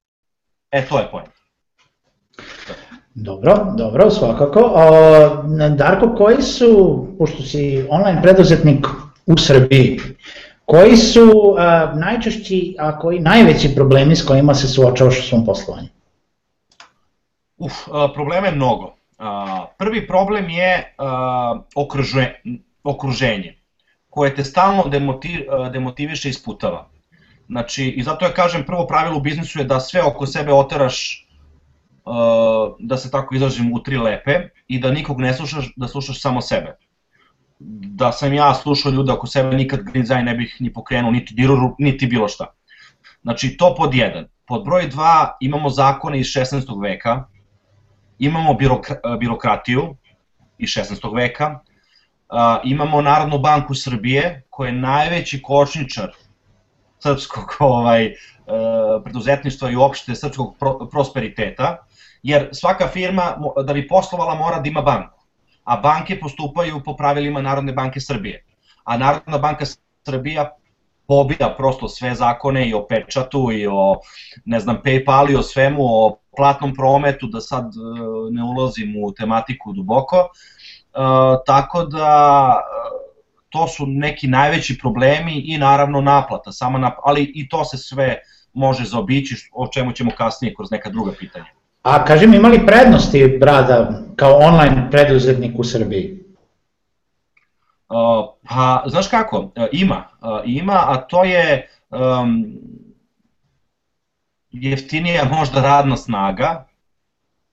[0.70, 1.28] E, to je point.
[3.14, 4.73] Dobro, dobro, svakako.
[5.77, 8.87] Darko, koji su, pošto si online preduzetnik
[9.27, 10.01] u Srbiji,
[10.64, 15.88] koji su a, najčešći, a koji najveći problemi s kojima se suočavaš u svom poslovanju?
[17.59, 17.73] Uf,
[18.14, 18.94] problema je mnogo.
[19.79, 20.94] Prvi problem je
[21.75, 22.35] okruže,
[22.85, 23.59] okruženje,
[24.11, 25.40] koje te stalno demotiv,
[25.73, 26.88] demotiviše i isputava.
[27.49, 31.27] Znači, i zato ja kažem, prvo pravilo u biznisu je da sve oko sebe oteraš
[32.78, 36.40] da se tako izražim, u tri lepe i da nikog ne slušaš, da slušaš samo
[36.40, 36.76] sebe.
[38.00, 41.74] Da sam ja slušao ljude oko sebe, nikad design ne bih ni pokrenuo, niti diruru,
[41.78, 42.46] niti bilo šta.
[43.22, 44.26] Znači, to pod jedan.
[44.46, 46.82] Pod broj dva imamo zakone iz 16.
[46.82, 47.24] veka,
[48.18, 49.96] imamo birokra, birokratiju
[50.58, 51.16] iz 16.
[51.16, 56.10] veka, uh, imamo Narodnu banku Srbije, koja je najveći kočničar
[56.98, 58.14] srpskog ovaj, uh,
[59.04, 61.76] preduzetništva i uopšte srpskog pro, prosperiteta,
[62.22, 65.20] jer svaka firma da bi poslovala mora da ima banku,
[65.64, 68.44] a banke postupaju po pravilima Narodne banke Srbije.
[68.85, 69.64] A Narodna banka
[70.04, 70.50] Srbija
[71.11, 73.96] pobija prosto sve zakone i o pečatu i o
[74.44, 77.78] ne znam Paypal i o svemu, o platnom prometu, da sad e,
[78.30, 80.16] ne ulazim u tematiku duboko.
[80.16, 80.28] E,
[81.46, 82.62] tako da e,
[83.48, 88.18] to su neki najveći problemi i naravno naplata, sama naplata, ali i to se sve
[88.52, 91.60] može zaobići, o čemu ćemo kasnije kroz neka druga pitanja.
[91.83, 96.21] A kaži mi, imali prednosti Brada kao online preduzetnik u Srbiji?
[97.88, 97.97] Uh,
[98.49, 102.53] pa, znaš kako, uh, ima, uh, ima, a to je um,
[104.51, 106.66] jeftinija možda radna snaga,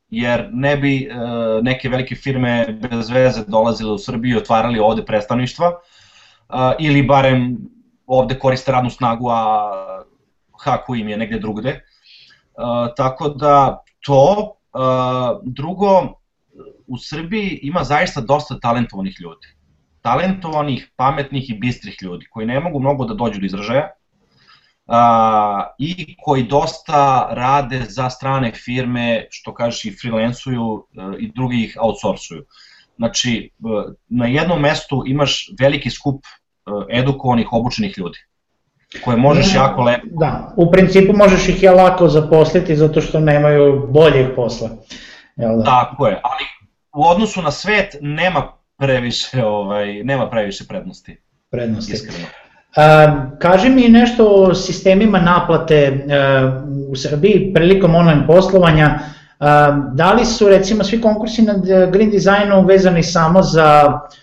[0.09, 5.05] jer ne bi uh, neke velike firme bez veze dolazile u Srbiju i otvarali ovde
[5.05, 7.57] predstavništva, uh, ili barem
[8.07, 9.71] ovde koriste radnu snagu, a
[10.63, 11.81] haku im je negde drugde.
[12.57, 14.53] Uh, tako da to,
[15.43, 16.13] drugo,
[16.87, 19.47] u Srbiji ima zaista dosta talentovanih ljudi.
[20.01, 23.89] Talentovanih, pametnih i bistrih ljudi, koji ne mogu mnogo da dođu do izražaja,
[25.79, 30.87] i koji dosta rade za strane firme, što kažeš i freelancuju
[31.19, 32.45] i drugi ih outsourcuju.
[32.95, 33.51] Znači,
[34.07, 36.25] na jednom mestu imaš veliki skup
[36.89, 38.19] edukovanih, obučenih ljudi
[39.03, 40.07] koje možeš jako lepo.
[40.11, 44.69] Da, u principu možeš ih je lako zaposliti zato što nemaju boljeg posla.
[45.35, 45.63] Jel da?
[45.63, 46.43] Tako je, ali
[46.95, 48.43] u odnosu na svet nema
[48.77, 51.21] previše, ovaj, nema previše prednosti.
[51.51, 51.93] Prednosti.
[51.93, 52.27] Iskreno.
[53.39, 58.99] Kaži mi nešto o sistemima naplate a, u Srbiji prilikom online poslovanja.
[59.39, 61.53] A, da li su recimo svi konkursi na
[61.91, 64.17] green designu vezani samo za uh,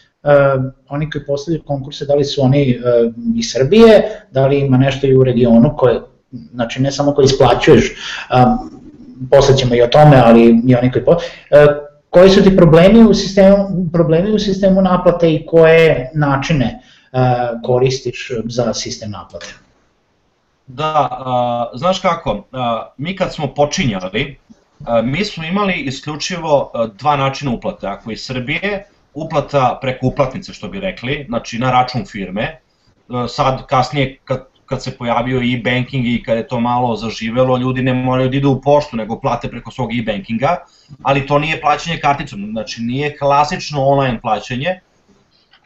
[0.88, 5.06] oni koji postavljaju konkurse, da li su oni uh, iz Srbije, da li ima nešto
[5.06, 6.00] i u regionu koje,
[6.54, 7.92] znači ne samo koji isplaćuješ,
[9.30, 11.04] posle ćemo i o tome, ali i oni koji...
[11.04, 11.16] Po,
[12.10, 13.56] koji su ti problemi u sistemu,
[13.92, 16.80] problemi u sistemu naplate i koje načine
[17.64, 19.46] koristiš za sistem naplate?
[20.66, 22.42] Da, uh, znaš kako, uh,
[22.96, 24.36] mi kad smo počinjali,
[25.02, 27.86] Mi smo imali isključivo dva načina uplate.
[27.86, 32.60] Ako iz Srbije, uplata preko uplatnice što bi rekli, znači na račun firme,
[33.28, 37.94] sad kasnije kad kad se pojavio e-banking i kad je to malo zaživelo, ljudi ne
[37.94, 40.56] moraju da idu u poštu, nego plate preko svog e-bankinga,
[41.02, 44.80] ali to nije plaćanje karticom, znači nije klasično online plaćanje,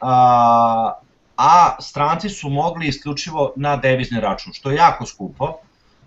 [0.01, 0.93] a,
[1.37, 5.53] a stranci su mogli isključivo na devizni račun, što je jako skupo,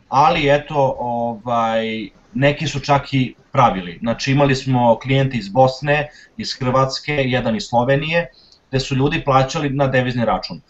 [0.09, 3.99] ali eto, ovaj, neki su čak i pravili.
[4.03, 8.31] Znači imali smo klijente iz Bosne, iz Hrvatske, jedan iz Slovenije,
[8.69, 10.61] gde su ljudi plaćali na devizni račun.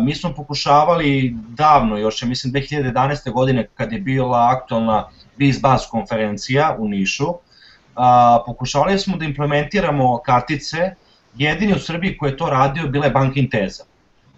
[0.00, 3.32] Mi smo pokušavali davno, još je mislim 2011.
[3.32, 7.26] godine kad je bila aktualna BizBuzz konferencija u Nišu,
[8.46, 10.94] pokušavali smo da implementiramo kartice,
[11.34, 13.84] jedini u Srbiji koji je to radio bila je Bank Inteza.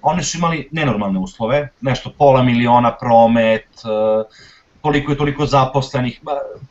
[0.02, 3.68] Oni su imali nenormalne uslove, nešto pola miliona promet,
[4.84, 6.20] toliko i toliko zaposlenih,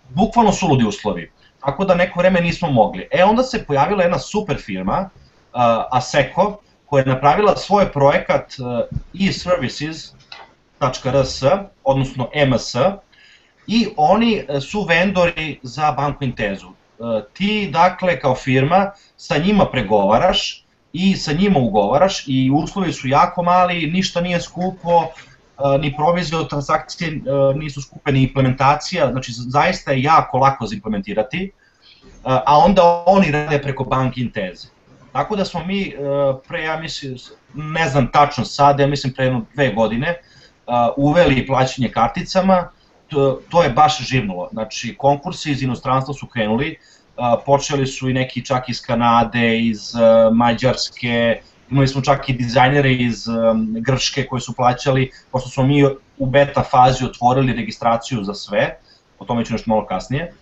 [0.09, 1.31] bukvalno su ludi uslovi.
[1.65, 3.07] Tako da neko vreme nismo mogli.
[3.11, 5.09] E onda se pojavila jedna super firma,
[5.91, 8.55] Aseko, koja je napravila svoj projekat e,
[9.27, 11.43] e-services.rs,
[11.83, 12.75] odnosno MS,
[13.67, 16.69] i oni e, su vendori za banku Intezu.
[16.69, 16.73] E,
[17.33, 23.43] ti, dakle, kao firma, sa njima pregovaraš i sa njima ugovaraš i uslovi su jako
[23.43, 25.07] mali, ništa nije skupo,
[25.79, 27.21] ni provizije od transakcije
[27.55, 31.51] nisu skupe, ni implementacija, znači zaista je jako lako za implementirati,
[32.23, 34.67] a onda oni rade preko bank Inteze.
[35.11, 35.93] Tako da smo mi
[36.47, 37.17] pre, ja mislim,
[37.53, 40.15] ne znam tačno sad, ja mislim pre jedno dve godine,
[40.97, 42.69] uveli plaćanje karticama,
[43.07, 44.49] to, to je baš živnulo.
[44.51, 46.77] Znači, konkursi iz inostranstva su krenuli,
[47.45, 49.93] počeli su i neki čak iz Kanade, iz
[50.33, 51.41] Mađarske,
[51.73, 53.25] imali smo čak i dizajnere iz
[53.81, 55.85] Grčke koji su plaćali, pošto smo mi
[56.17, 58.77] u beta fazi otvorili registraciju za sve,
[59.19, 60.33] o tome ću nešto malo kasnije.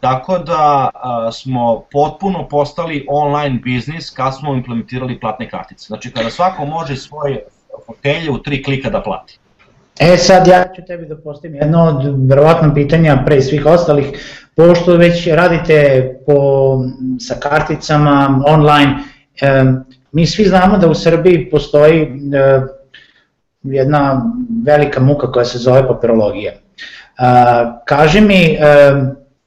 [0.00, 5.86] Tako da a, smo potpuno postali online biznis kad smo implementirali platne kartice.
[5.86, 7.44] Znači kada svako može svoje
[7.86, 9.38] fotelje u tri klika da plati.
[9.98, 14.06] E sad ja ću tebi da postavim jedno od verovatno pitanja pre svih ostalih,
[14.56, 16.34] pošto već radite po,
[17.20, 18.98] sa karticama online,
[19.40, 19.64] e,
[20.14, 22.08] mi svi znamo da u Srbiji postoji e,
[23.62, 24.32] jedna
[24.64, 26.52] velika muka koja se zove papirologija.
[26.52, 26.58] E,
[27.86, 28.58] kaži mi, e,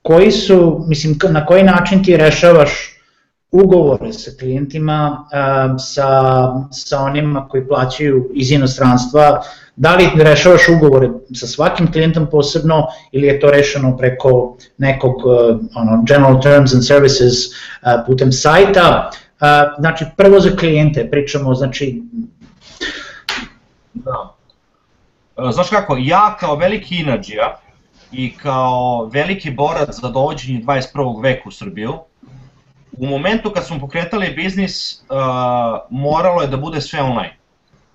[0.01, 2.93] koji su, mislim, na koji način ti rešavaš
[3.51, 5.27] ugovore sa klijentima,
[5.79, 6.09] sa,
[6.71, 9.41] sa onima koji plaćaju iz inostranstva,
[9.75, 15.15] da li rešavaš ugovore sa svakim klijentom posebno ili je to rešeno preko nekog
[15.75, 17.33] ono, general terms and services
[18.07, 19.11] putem sajta,
[19.77, 22.01] znači prvo za klijente pričamo, znači
[23.93, 24.35] Da.
[25.51, 27.59] Znaš kako, ja kao veliki inađija,
[28.11, 31.23] i kao veliki borac za dovođenje 21.
[31.23, 31.93] veka u Srbiju,
[32.91, 35.17] u momentu kad smo pokretali biznis, uh,
[35.89, 37.37] moralo je da bude sve online.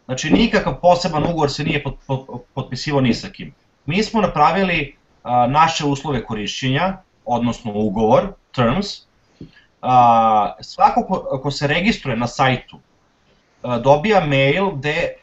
[0.05, 1.95] Znači, nikakav poseban ugovor se nije pot,
[2.55, 2.71] pot,
[3.03, 3.55] ni sa kim.
[3.87, 8.87] Mi smo napravili uh, naše uslove korišćenja, odnosno ugovor, terms.
[9.83, 9.89] Uh,
[10.61, 12.79] svako ko, ko se registruje na sajtu
[13.63, 15.15] dobija mail gde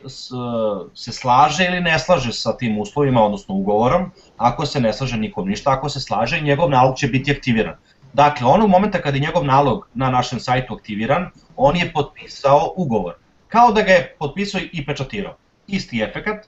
[0.94, 5.50] se slaže ili ne slaže sa tim uslovima, odnosno ugovorom, ako se ne slaže nikom
[5.50, 7.76] ništa, ako se slaže, njegov nalog će biti aktiviran.
[8.14, 13.14] Dakle, onog momenta kada je njegov nalog na našem sajtu aktiviran, on je potpisao ugovor.
[13.48, 15.36] Kao da ga je potpisao i pečatirao.
[15.68, 16.48] Isti efekat.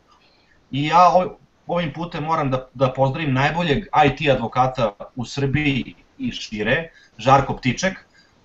[0.71, 1.12] I ja
[1.67, 6.89] ovim putem moram da, da pozdravim najboljeg IT advokata u Srbiji i šire,
[7.21, 7.93] Žarko Ptiček,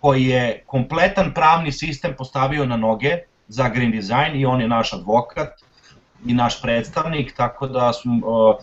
[0.00, 4.92] koji je kompletan pravni sistem postavio na noge za Green Design i on je naš
[4.92, 5.48] advokat
[6.26, 8.56] i naš predstavnik, tako da smo uh,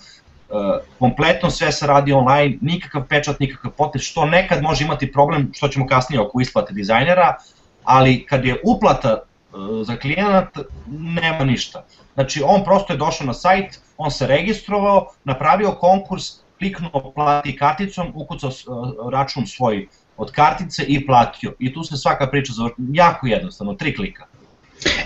[0.49, 5.51] uh, kompletno sve se radi online, nikakav pečat, nikakav potez, što nekad može imati problem,
[5.53, 7.35] što ćemo kasnije oko isplate dizajnera,
[7.83, 11.85] ali kad je uplata uh, za klijenat, nema ništa.
[12.13, 16.23] Znači, on prosto je došao na sajt, on se registrovao, napravio konkurs,
[16.59, 21.53] kliknuo plati karticom, ukucao uh, račun svoj od kartice i platio.
[21.59, 24.25] I tu se svaka priča završi, jako jednostavno, tri klika.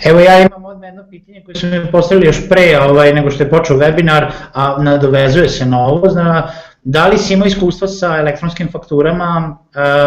[0.04, 3.44] Evo ja imam odmah jedno pitanje koje su mi postavili još pre ovaj, nego što
[3.44, 6.10] je počeo webinar, a nadovezuje se na ovo.
[6.10, 6.52] Zna,
[6.84, 9.58] da li si imao iskustva sa elektronskim fakturama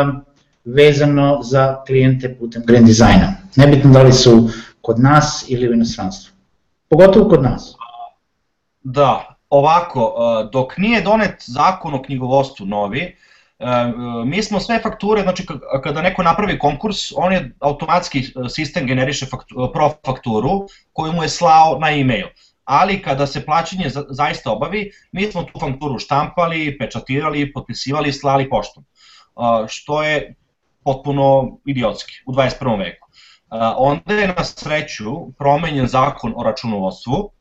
[0.03, 0.25] um,
[0.65, 3.33] vezano za klijente putem Grand Designa?
[3.57, 4.49] Nebitno da li su
[4.81, 6.35] kod nas ili u inostranstvu.
[6.89, 7.75] Pogotovo kod nas.
[8.83, 10.15] Da, ovako,
[10.53, 13.17] dok nije donet zakon o knjigovodstvu novi,
[14.27, 15.47] mi smo sve fakture, znači
[15.83, 21.23] kada neko napravi konkurs, on je automatski e, sistem generiše faktu, pro fakturu koju mu
[21.23, 22.27] je slao na e-mail.
[22.65, 28.85] ali kada se plaćanje zaista obavi, mi smo tu fakturu štampali, pečatirali, potpisivali, slali poštom,
[29.69, 30.35] što je
[30.85, 32.79] potpuno idiotski u 21.
[32.79, 33.09] veku.
[33.77, 37.33] Onda je na sreću promenjen zakon o računovodstvu,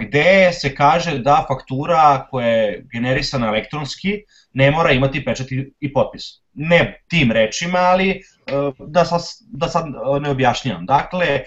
[0.00, 4.22] gde se kaže da faktura koja je generisana elektronski
[4.54, 5.46] ne mora imati pečat
[5.80, 6.22] i potpis.
[6.54, 8.22] Ne tim rečima, ali
[8.78, 9.86] da sad, da sad
[10.20, 10.86] ne objašnjam.
[10.86, 11.40] Dakle,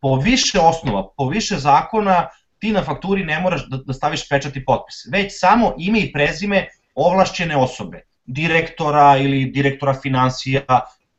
[0.00, 2.28] po više osnova, po više zakona,
[2.58, 6.12] ti na fakturi ne moraš da, da staviš pečat i potpis, već samo ime i
[6.12, 10.62] prezime ovlašćene osobe, direktora ili direktora financija,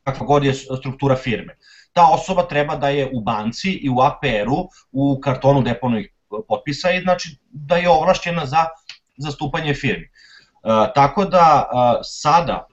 [0.04, 1.56] kakva god je struktura firme.
[1.92, 6.12] Ta osoba treba da je u banci i u APR-u, u kartonu deponovih
[6.48, 8.66] potpisa i znači da je ovlašćena za
[9.16, 10.10] zastupanje firmi.
[10.64, 12.66] E, tako da e, sada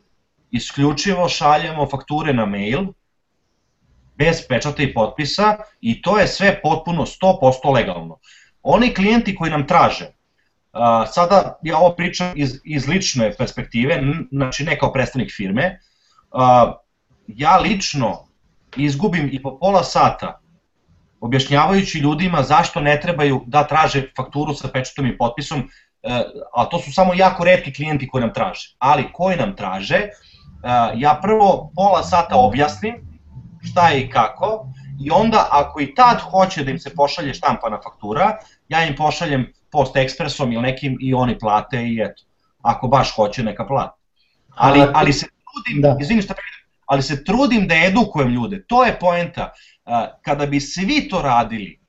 [0.51, 2.85] isključivo šaljemo fakture na mail,
[4.17, 8.19] bez pečata i potpisa i to je sve potpuno 100% legalno.
[8.63, 10.05] Oni klijenti koji nam traže,
[11.11, 15.79] sada ja ovo pričam iz, iz lične perspektive, znači ne kao predstavnik firme,
[17.27, 18.27] ja lično
[18.77, 20.39] izgubim i po pola sata
[21.21, 25.63] objašnjavajući ljudima zašto ne trebaju da traže fakturu sa pečatom i potpisom, e,
[26.53, 28.75] a to su samo jako redki klijenti koji nam traže.
[28.79, 30.01] Ali koji nam traže,
[30.95, 33.07] ja prvo pola sata objasnim
[33.63, 34.67] šta je i kako,
[35.01, 38.37] i onda ako i tad hoće da im se pošalje štampana faktura,
[38.69, 42.23] ja im pošaljem post ekspresom ili nekim i oni plate i eto,
[42.61, 43.97] ako baš hoće neka plate.
[44.55, 45.97] Ali, ali se trudim, da.
[46.01, 46.33] izvini šta
[46.85, 49.51] ali se trudim da edukujem ljude, to je poenta.
[50.21, 51.79] Kada bi svi to radili,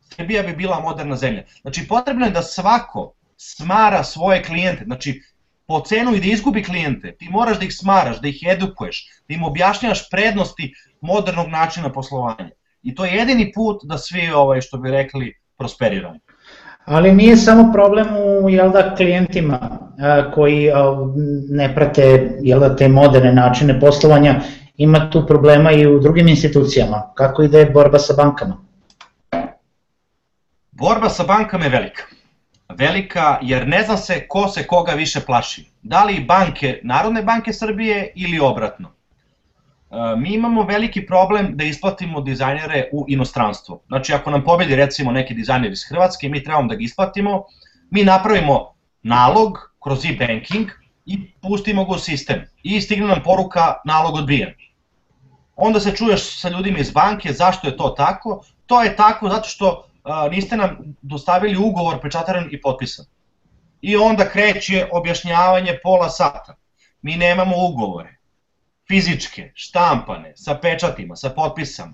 [0.00, 1.42] Srbija bi bila moderna zemlja.
[1.60, 5.22] Znači potrebno je da svako smara svoje klijente, znači
[5.66, 9.34] po cenu i da izgubi klijente, ti moraš da ih smaraš, da ih edukuješ, da
[9.34, 12.50] im objašnjavaš prednosti modernog načina poslovanja.
[12.82, 16.18] I to je jedini put da svi, ovaj, što bi rekli, prosperiramo.
[16.84, 18.06] Ali nije samo problem
[18.44, 19.58] u jel da, klijentima
[19.98, 20.74] a, koji a,
[21.50, 24.40] ne prate jel da, te moderne načine poslovanja,
[24.76, 27.12] ima tu problema i u drugim institucijama.
[27.14, 28.56] Kako ide borba sa bankama?
[30.70, 32.17] Borba sa bankama je velika.
[32.78, 35.64] Velika jer ne zna se ko se koga više plaši.
[35.82, 38.88] Da li banke, Narodne banke Srbije ili obratno.
[38.88, 43.80] E, mi imamo veliki problem da isplatimo dizajnere u inostranstvo.
[43.86, 47.44] Znači, ako nam pobedi recimo neki dizajner iz Hrvatske, mi trebamo da ga isplatimo,
[47.90, 50.70] mi napravimo nalog kroz e-banking
[51.06, 52.44] i pustimo ga u sistem.
[52.62, 54.54] I stigne nam poruka nalog odbijen.
[55.56, 58.44] Onda se čuješ sa ljudima iz banke zašto je to tako.
[58.66, 63.06] To je tako zato što a, niste nam dostavili ugovor pečataran i potpisan.
[63.80, 66.56] I onda kreće objašnjavanje pola sata.
[67.02, 68.18] Mi nemamo ugovore
[68.88, 71.92] fizičke, štampane, sa pečatima, sa potpisama.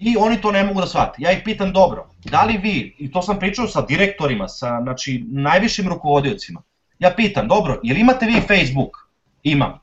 [0.00, 1.22] I oni to ne mogu da shvate.
[1.22, 5.24] Ja ih pitam dobro, da li vi, i to sam pričao sa direktorima, sa znači,
[5.28, 6.62] najvišim rukovodiocima,
[6.98, 9.08] ja pitam, dobro, jel imate vi Facebook?
[9.42, 9.80] Imam.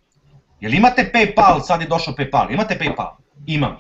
[0.60, 3.16] Jel imate Paypal, sad je došao Paypal, imate Paypal?
[3.46, 3.78] Imam.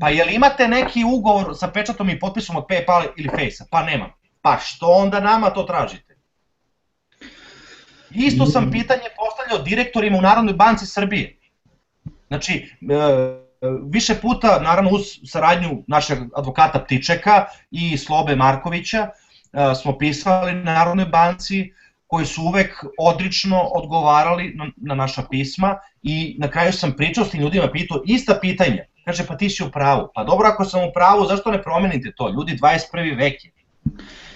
[0.00, 3.66] Pa jel imate neki ugovor sa pečatom i potpisom od Paypal ili Face-a?
[3.70, 4.12] Pa nemam.
[4.42, 6.16] Pa što onda nama to tražite?
[8.10, 11.38] Isto sam pitanje postavljao direktorima u Narodnoj banci Srbije.
[12.28, 13.44] Znači, e,
[13.90, 21.06] više puta, naravno uz saradnju našeg advokata Ptičeka i Slobe Markovića, e, smo pisali Narodnoj
[21.06, 21.72] banci
[22.06, 27.30] koji su uvek odrično odgovarali na, na naša pisma i na kraju sam pričao s
[27.30, 28.84] tim ljudima, pitao ista pitanja.
[29.04, 30.08] Kaže, pa ti si u pravu.
[30.14, 32.28] Pa dobro, ako sam u pravu, zašto ne promenite to?
[32.28, 33.16] Ljudi, 21.
[33.18, 33.50] vek je.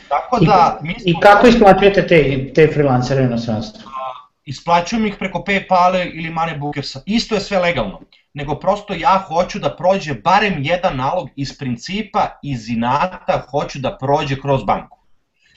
[0.09, 1.03] Tako da, mi smo...
[1.07, 3.91] I kako isplaćujete te, te freelancere na sredstvo?
[4.49, 8.01] isplaćujem ih preko Paypala ili Moneybookersa, isto je sve legalno,
[8.35, 13.97] nego prosto ja hoću da prođe barem jedan nalog iz principa, iz inata, hoću da
[14.01, 14.99] prođe kroz banku.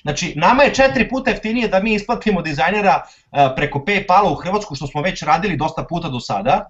[0.02, 3.04] Znači, nama je četiri puta jeftinije da mi isplatimo dizajnera
[3.56, 6.70] preko Paypala u Hrvatsku, što smo već radili dosta puta do sada,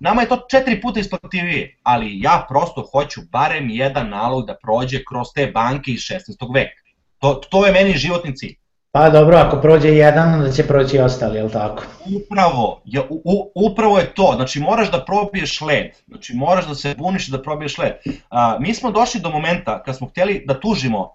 [0.00, 5.04] nama je to četiri puta isplativije, ali ja prosto hoću barem jedan nalog da prođe
[5.08, 6.54] kroz te banke iz 16.
[6.54, 6.82] veka.
[7.18, 8.54] To, to je meni životni cilj.
[8.92, 11.84] Pa dobro, ako prođe jedan, onda će proći i ostali, je li tako?
[12.22, 16.94] Upravo, je, u, upravo je to, znači moraš da probiješ led, znači moraš da se
[16.98, 17.92] buniš da probiješ led.
[18.30, 21.10] A, mi smo došli do momenta kad smo htjeli da tužimo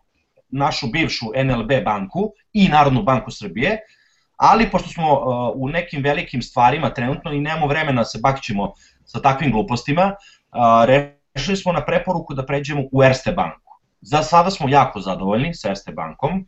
[0.50, 3.80] našu bivšu NLB banku i Narodnu banku Srbije,
[4.38, 8.74] ali pošto smo uh, u nekim velikim stvarima trenutno i nemamo vremena da se bakćemo
[9.06, 13.74] sa takvim glupostima, uh, rešili smo na preporuku da pređemo u Erste banku.
[14.02, 16.48] Za sada smo jako zadovoljni sa Erste bankom,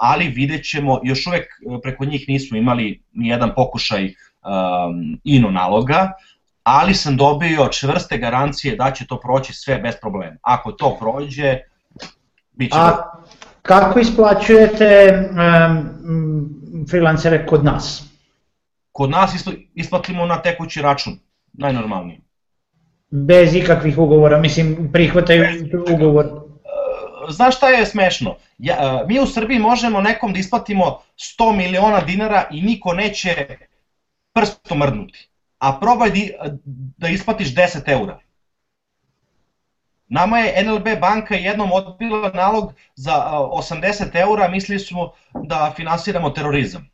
[0.00, 1.44] ali vidjet ćemo, još uvek
[1.82, 6.12] preko njih nismo imali ni jedan pokušaj um, ino naloga,
[6.62, 10.36] ali sam dobio čvrste garancije da će to proći sve bez problema.
[10.42, 11.58] Ako to prođe,
[12.52, 12.96] Biće A
[13.62, 15.97] kako isplaćujete um,
[16.90, 18.02] freelancere kod nas?
[18.92, 21.18] Kod nas isplatimo na tekući račun,
[21.52, 22.20] najnormalnije.
[23.10, 25.44] Bez ikakvih ugovora, mislim prihvataju
[25.94, 26.26] ugovor.
[26.26, 28.36] E, znaš šta je smešno?
[28.58, 33.46] Ja, e, mi u Srbiji možemo nekom da isplatimo 100 miliona dinara i niko neće
[34.32, 35.28] prstom mrdnuti.
[35.58, 36.56] A probaj da,
[36.96, 38.18] da isplatiš 10 eura.
[40.08, 43.12] Nama je NLB banka jednom odbila nalog za
[43.52, 46.88] 80 eura, mislili smo da finansiramo terorizam.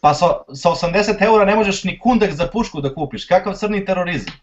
[0.00, 3.84] Pa sa, sa 80 eura ne možeš ni kundek za pušku da kupiš, kakav crni
[3.84, 4.34] terorizam.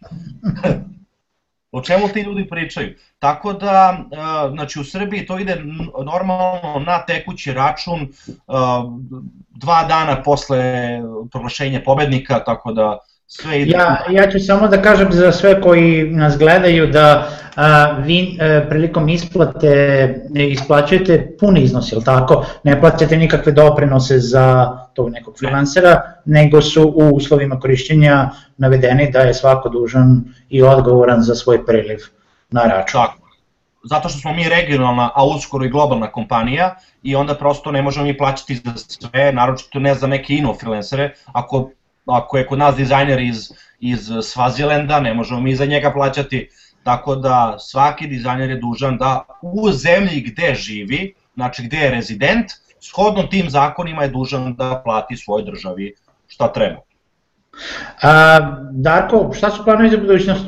[1.72, 2.96] o čemu ti ljudi pričaju?
[3.20, 4.04] Tako da,
[4.52, 5.64] znači u Srbiji to ide
[6.06, 8.08] normalno na tekući račun
[9.50, 12.98] dva dana posle proglašenja pobednika, tako da
[13.32, 13.72] sve ide.
[13.72, 18.46] Ja, ja ću samo da kažem za sve koji nas gledaju da a, vi a,
[18.46, 22.46] e, prilikom isplate isplaćujete pun iznos, ili tako?
[22.64, 29.20] Ne plaćate nikakve doprinose za tog nekog freelancera, nego su u uslovima korišćenja navedeni da
[29.20, 32.00] je svako dužan i odgovoran za svoj priliv
[32.50, 33.02] na račun.
[33.02, 33.20] Tako.
[33.84, 38.06] Zato što smo mi regionalna, a uskoro i globalna kompanija i onda prosto ne možemo
[38.06, 41.70] mi plaćati za sve, naročito ne za neke ino freelancere, ako
[42.10, 46.50] ako je kod nas dizajner iz, iz Svazilenda, ne možemo mi za njega plaćati,
[46.84, 52.52] tako da svaki dizajner je dužan da u zemlji gde živi, znači gde je rezident,
[52.80, 55.96] shodno tim zakonima je dužan da plati svojoj državi
[56.28, 56.82] šta treba.
[58.02, 58.40] A,
[58.72, 60.46] Darko, šta su planovi za budućnost?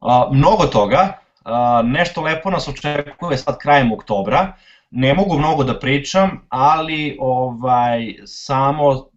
[0.00, 4.52] A, mnogo toga, a, nešto lepo nas očekuje sad krajem oktobra,
[4.90, 9.11] ne mogu mnogo da pričam, ali ovaj samo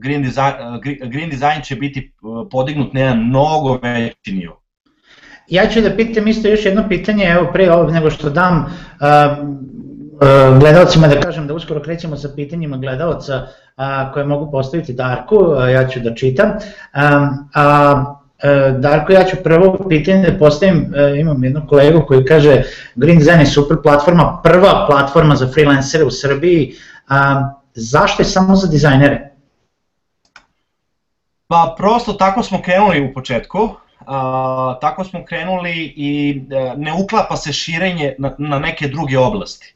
[0.00, 0.80] Green Design, uh,
[1.10, 4.62] Green Design će biti uh, podignut na jedan mnogo veći nivo.
[5.48, 8.68] Ja ću da pitam isto još jedno pitanje, evo pre ovog nego što dam uh,
[10.12, 13.46] uh, gledalcima da kažem da uskoro krećemo sa pitanjima gledalca
[13.76, 16.50] uh, koje mogu postaviti Darku, uh, ja ću da čitam.
[17.54, 22.62] A uh, Darko, ja ću prvo pitanje da postavim, uh, imam jednog kolegu koji kaže
[22.94, 26.72] Green Design je super platforma, prva platforma za freelancere u Srbiji,
[27.10, 27.16] uh,
[27.74, 29.37] zašto je samo za dizajnere?
[31.48, 33.74] Pa prosto tako smo krenuli u početku,
[34.06, 39.18] a, tako smo krenuli i a, e, ne uklapa se širenje na, na neke druge
[39.18, 39.74] oblasti.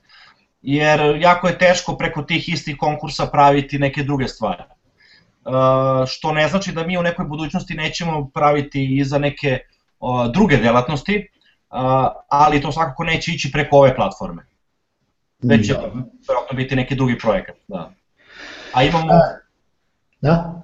[0.62, 4.62] Jer jako je teško preko tih istih konkursa praviti neke druge stvari.
[5.44, 9.58] A, što ne znači da mi u nekoj budućnosti nećemo praviti i za neke
[10.00, 11.28] a, druge delatnosti,
[11.70, 14.46] a, ali to svakako neće ići preko ove platforme.
[15.42, 16.56] Već će da.
[16.56, 17.56] biti neki drugi projekat.
[17.68, 17.92] Da.
[18.72, 19.12] A imamo...
[20.20, 20.61] Da?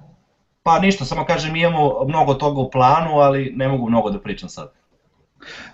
[0.63, 4.49] Pa ništa, samo kažem imamo mnogo toga u planu, ali ne mogu mnogo da pričam
[4.49, 4.71] sad.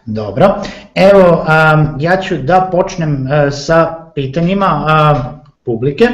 [0.06, 0.56] Dobro,
[0.96, 6.08] evo um, ja ću da počnem uh, sa pitanjima uh, publike.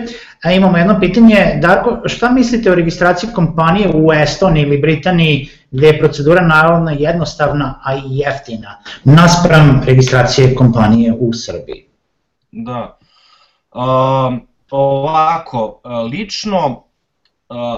[0.44, 5.88] A imamo jedno pitanje, Darko, šta mislite o registraciji kompanije u Estoniji ili Britaniji gde
[5.88, 11.86] je procedura naravno jednostavna, a i jeftina, naspram registracije kompanije u Srbiji?
[12.52, 12.98] Da,
[13.76, 16.84] um, ovako, lično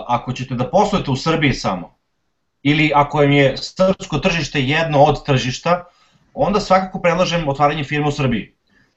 [0.08, 1.96] ako ćete da poslujete u Srbiji samo,
[2.64, 5.84] ili ako vam je srpsko tržište jedno od tržišta,
[6.34, 8.54] onda svakako predlažem otvaranje firme u Srbiji,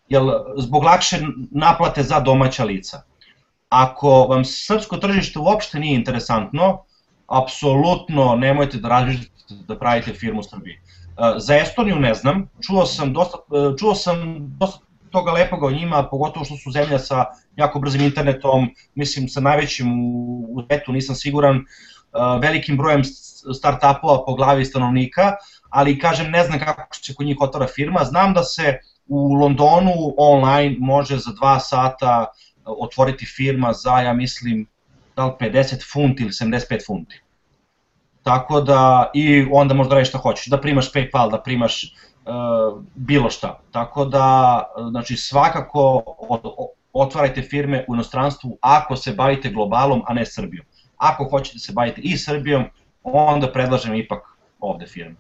[0.09, 0.23] jer
[0.57, 1.21] zbog lakše
[1.51, 3.03] naplate za domaća lica.
[3.69, 6.85] Ako vam srpsko tržište uopšte nije interesantno,
[7.27, 10.79] apsolutno nemojte da razmišljate da pravite firmu u Srbiji.
[11.37, 13.39] Za Estoniju ne znam, čuo sam dosta,
[13.79, 14.86] čuo sam dosta
[15.17, 17.25] toga lepoga o njima, pogotovo što su zemlja sa
[17.57, 23.05] jako brzim internetom, mislim sa najvećim u, u svetu, nisam siguran, uh, velikim brojem
[23.55, 25.33] start-upova po glavi stanovnika,
[25.71, 29.93] ali kažem ne znam kako će kod njih otvara firma, znam da se u Londonu
[30.19, 34.67] online može za dva sata uh, otvoriti firma za, ja mislim,
[35.17, 37.21] da li 50 funti ili 75 funti.
[38.23, 41.95] Tako da, i onda možda radiš šta hoćeš, da primaš Paypal, da primaš
[42.95, 43.61] bilo šta.
[43.71, 46.03] Tako da, znači svakako
[46.93, 50.67] otvarajte firme u inostranstvu ako se bavite globalom, a ne Srbijom.
[50.97, 52.65] Ako hoćete se baviti i Srbijom,
[53.03, 54.23] onda predlažem ipak
[54.61, 55.15] ovde firme.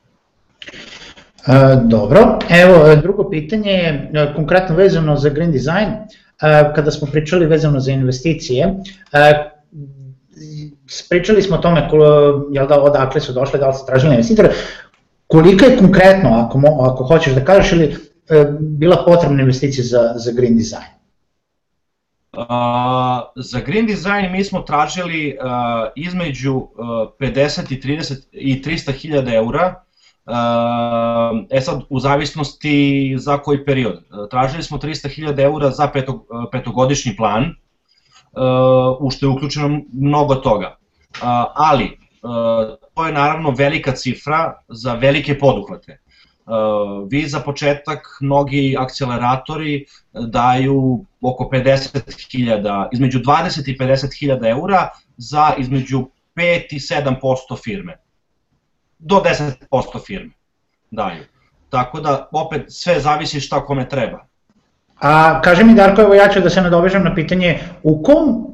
[1.46, 5.90] E, dobro, evo drugo pitanje je e, konkretno vezano za green design.
[5.90, 8.74] E, kada smo pričali vezano za investicije,
[11.08, 11.88] pričali smo o tome
[12.52, 14.50] jel da, odakle su došle, da li su tražili investitore,
[15.26, 17.96] koliko je konkretno, ako, ako hoćeš da kažeš, ili
[18.60, 20.96] bila potrebna investicija za, za green design?
[22.32, 22.42] Uh,
[23.36, 25.48] za green design mi smo tražili uh,
[25.96, 26.68] između uh,
[27.20, 29.86] 50 i 30 i 300 hiljada eura
[31.50, 34.02] E sad, u zavisnosti za koji period.
[34.30, 37.54] Tražili smo 300.000 eura za petog, petogodišnji plan,
[39.00, 40.76] u što je uključeno mnogo toga.
[41.54, 45.98] Ali, to je naravno velika cifra za velike poduhvate.
[47.10, 56.06] Vi za početak, mnogi akceleratori daju oko 50.000, između 20 i 50.000 eura za između
[56.36, 57.96] 5 i 7% firme.
[58.98, 59.22] Do
[59.70, 60.32] 10% firme
[60.90, 61.24] daju.
[61.70, 64.26] Tako da, opet, sve zavisi šta kome treba.
[64.98, 68.46] A kaže mi Darko, evo ja ću da se nadovežem na pitanje, u kom,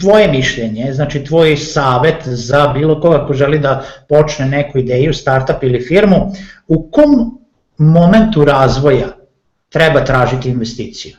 [0.00, 5.62] tvoje mišljenje, znači tvoj savet za bilo koga ko želi da počne neku ideju, startup
[5.62, 6.32] ili firmu,
[6.68, 7.38] u kom
[7.78, 9.06] momentu razvoja
[9.68, 11.16] treba tražiti investiciju?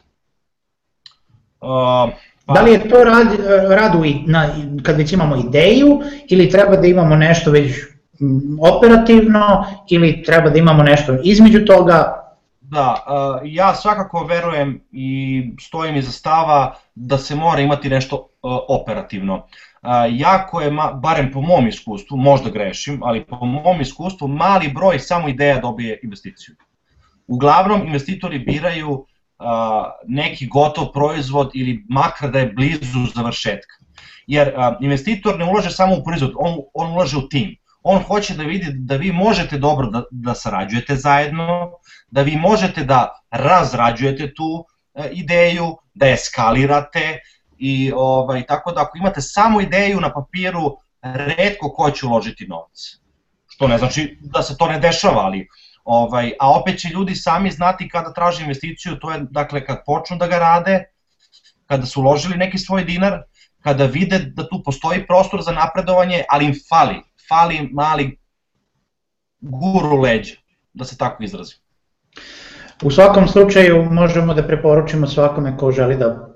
[1.61, 2.11] Uh,
[2.45, 2.53] pa...
[2.53, 3.27] Da li je to rad,
[3.69, 4.49] rad u, na,
[4.83, 7.71] kad već imamo ideju ili treba da imamo nešto već
[8.59, 12.26] operativno ili treba da imamo nešto između toga,
[12.69, 13.03] Da,
[13.45, 18.27] ja svakako verujem i stojim iza stava da se mora imati nešto
[18.69, 19.47] operativno.
[20.09, 25.29] Jako je, barem po mom iskustvu, možda grešim, ali po mom iskustvu mali broj samo
[25.29, 26.55] ideja dobije investiciju.
[27.27, 29.05] Uglavnom investitori biraju
[30.07, 33.75] neki gotov proizvod ili makar da je blizu završetka.
[34.27, 37.55] Jer investitor ne ulaže samo u proizvod, on, on ulaže u tim
[37.89, 41.71] on hoće da vidi da vi možete dobro da, da sarađujete zajedno,
[42.07, 47.19] da vi možete da razrađujete tu e, ideju, da je skalirate
[47.57, 52.99] i ovaj, tako da ako imate samo ideju na papiru, redko ko će uložiti novac.
[53.47, 55.47] Što ne znači da se to ne dešava, ali
[55.83, 60.17] ovaj, a opet će ljudi sami znati kada traže investiciju, to je dakle kad počnu
[60.17, 60.83] da ga rade,
[61.65, 63.21] kada su uložili neki svoj dinar,
[63.61, 68.17] kada vide da tu postoji prostor za napredovanje, ali im fali fali mali
[69.41, 70.35] guru leđa,
[70.73, 71.57] da se tako izrazim.
[72.83, 76.29] U svakom slučaju možemo da preporučimo svakome ko želi da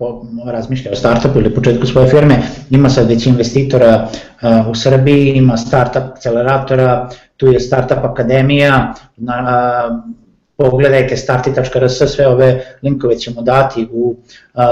[0.46, 4.08] razmišlja o startupu ili početku svoje firme, ima sad već investitora
[4.70, 8.94] u Srbiji, ima startup akceleratora, tu je Startup Akademija,
[10.70, 14.16] pogledajte starti.rs, sve ove linkove ćemo dati u
[14.54, 14.66] a,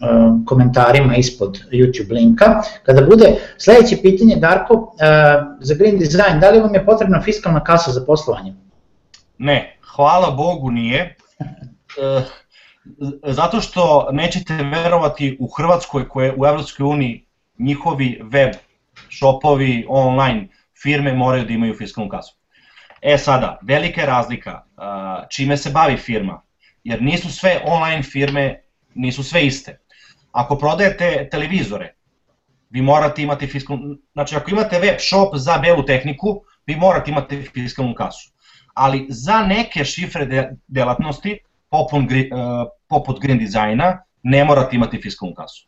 [0.00, 2.62] a, komentarima ispod YouTube linka.
[2.82, 7.64] Kada bude sledeće pitanje, Darko, a, za Green Design, da li vam je potrebna fiskalna
[7.64, 8.54] kasa za poslovanje?
[9.38, 11.00] Ne, hvala Bogu nije.
[11.00, 12.22] E,
[13.26, 17.26] zato što nećete verovati u Hrvatskoj koje u Evropskoj uniji
[17.58, 18.50] njihovi web
[19.18, 20.48] shopovi, online
[20.82, 22.36] firme moraju da imaju fiskalnu kasu.
[23.04, 24.62] E sada, velika je razlika
[25.30, 26.42] čime se bavi firma,
[26.84, 28.62] jer nisu sve online firme,
[28.94, 29.78] nisu sve iste.
[30.32, 31.94] Ako prodajete televizore,
[32.70, 37.42] vi morate imati fiskalnu, znači ako imate web shop za belu tehniku, vi morate imati
[37.42, 38.32] fiskalnu kasu.
[38.74, 41.38] Ali za neke šifre de, delatnosti,
[41.70, 42.02] poput,
[42.88, 45.66] poput green designa, ne morate imati fiskalnu kasu.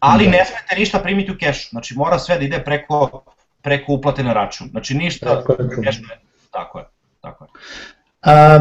[0.00, 0.30] Ali da.
[0.30, 3.24] ne smete ništa primiti u kešu, znači mora sve da ide preko
[3.62, 4.68] preko uplate na račun.
[4.70, 5.58] Znači ništa, tako je,
[6.50, 6.84] tako je.
[7.20, 7.50] Tako je.
[8.22, 8.58] A,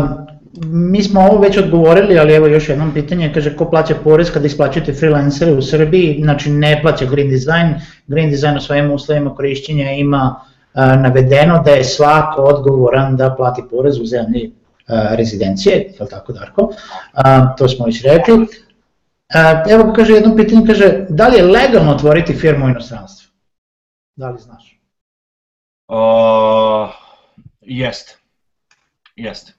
[0.65, 4.45] mi smo ovo već odgovorili, ali evo još jednom pitanje, kaže ko plaća porez kada
[4.45, 7.73] isplaćujete freelancere u Srbiji, znači ne plaća Green Design,
[8.07, 10.35] Green Design u svojim uslovima korišćenja ima
[10.73, 14.51] a, navedeno da je svako odgovoran da plati porez u zemlji
[14.87, 16.69] a, rezidencije, je li tako Darko?
[17.13, 18.47] A, to smo već rekli.
[19.33, 23.31] A, evo kaže jedno pitanje, kaže da li je legalno otvoriti firmu u inostranstvu?
[24.15, 24.76] Da li znaš?
[25.87, 26.89] Uh,
[27.61, 28.17] jest.
[29.15, 29.53] Jest.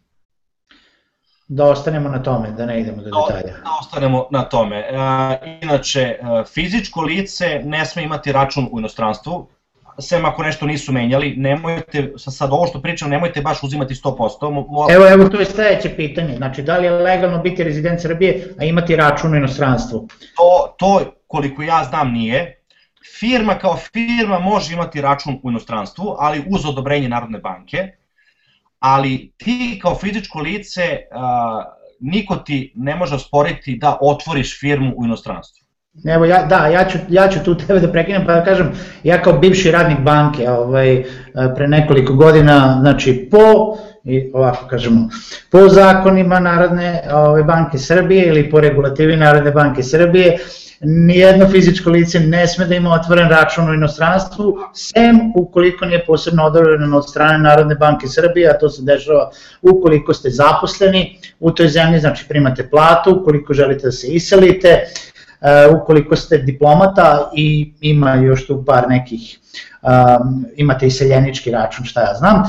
[1.48, 3.54] Da ostanemo na tome, da ne idemo do da, detalja.
[3.64, 4.84] Da ostanemo na tome.
[4.90, 9.48] Uh, inače, uh, fizičko lice ne sme imati račun u inostranstvu,
[10.00, 14.50] sem ako nešto nisu menjali, nemojte, sad ovo što pričam, nemojte baš uzimati 100%.
[14.50, 14.86] Mo...
[14.90, 18.64] Evo, evo, to je sledeće pitanje, znači da li je legalno biti rezident Srbije, a
[18.64, 20.08] imati račun u inostranstvu?
[20.36, 22.57] To, to koliko ja znam nije,
[23.18, 27.88] firma kao firma može imati račun u inostranstvu, ali uz odobrenje Narodne banke,
[28.78, 30.82] ali ti kao fizičko lice,
[31.12, 31.64] a,
[32.00, 35.68] niko ti ne može osporiti da otvoriš firmu u inostranstvu.
[36.06, 38.70] Evo ja, da, ja ću, ja ću tu tebe da prekinem pa da kažem,
[39.04, 41.04] ja kao bivši radnik banke, ovaj,
[41.56, 45.08] pre nekoliko godina, znači po, i ovako kažemo,
[45.50, 50.38] po zakonima Narodne ovaj, banke Srbije ili po regulativi Narodne banke Srbije,
[50.80, 56.44] nijedno fizičko lice ne sme da ima otvoren račun u inostranstvu, sem ukoliko nije posebno
[56.44, 59.30] odobreno od strane Narodne banke Srbije, a to se dešava
[59.62, 64.84] ukoliko ste zaposleni u toj zemlji, znači primate platu, ukoliko želite da se iselite,
[65.80, 69.38] ukoliko ste diplomata i ima još tu par nekih
[69.82, 72.42] um, imate i seljenički račun, šta ja znam,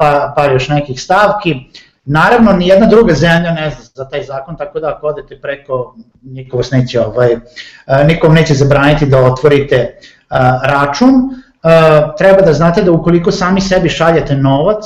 [0.00, 1.54] pa, pa još nekih stavki.
[2.04, 6.56] Naravno, nijedna druga zemlja ne zna za taj zakon, tako da ako odete preko, niko
[6.56, 7.36] vas neće, ovaj,
[8.06, 9.98] nikom neće zabraniti da otvorite
[10.62, 11.10] račun.
[12.18, 14.84] Treba da znate da ukoliko sami sebi šaljete novac,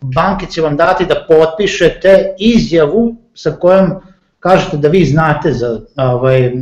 [0.00, 4.00] banke će vam dati da potpišete izjavu sa kojom
[4.40, 6.52] kažete da vi znate za ovaj,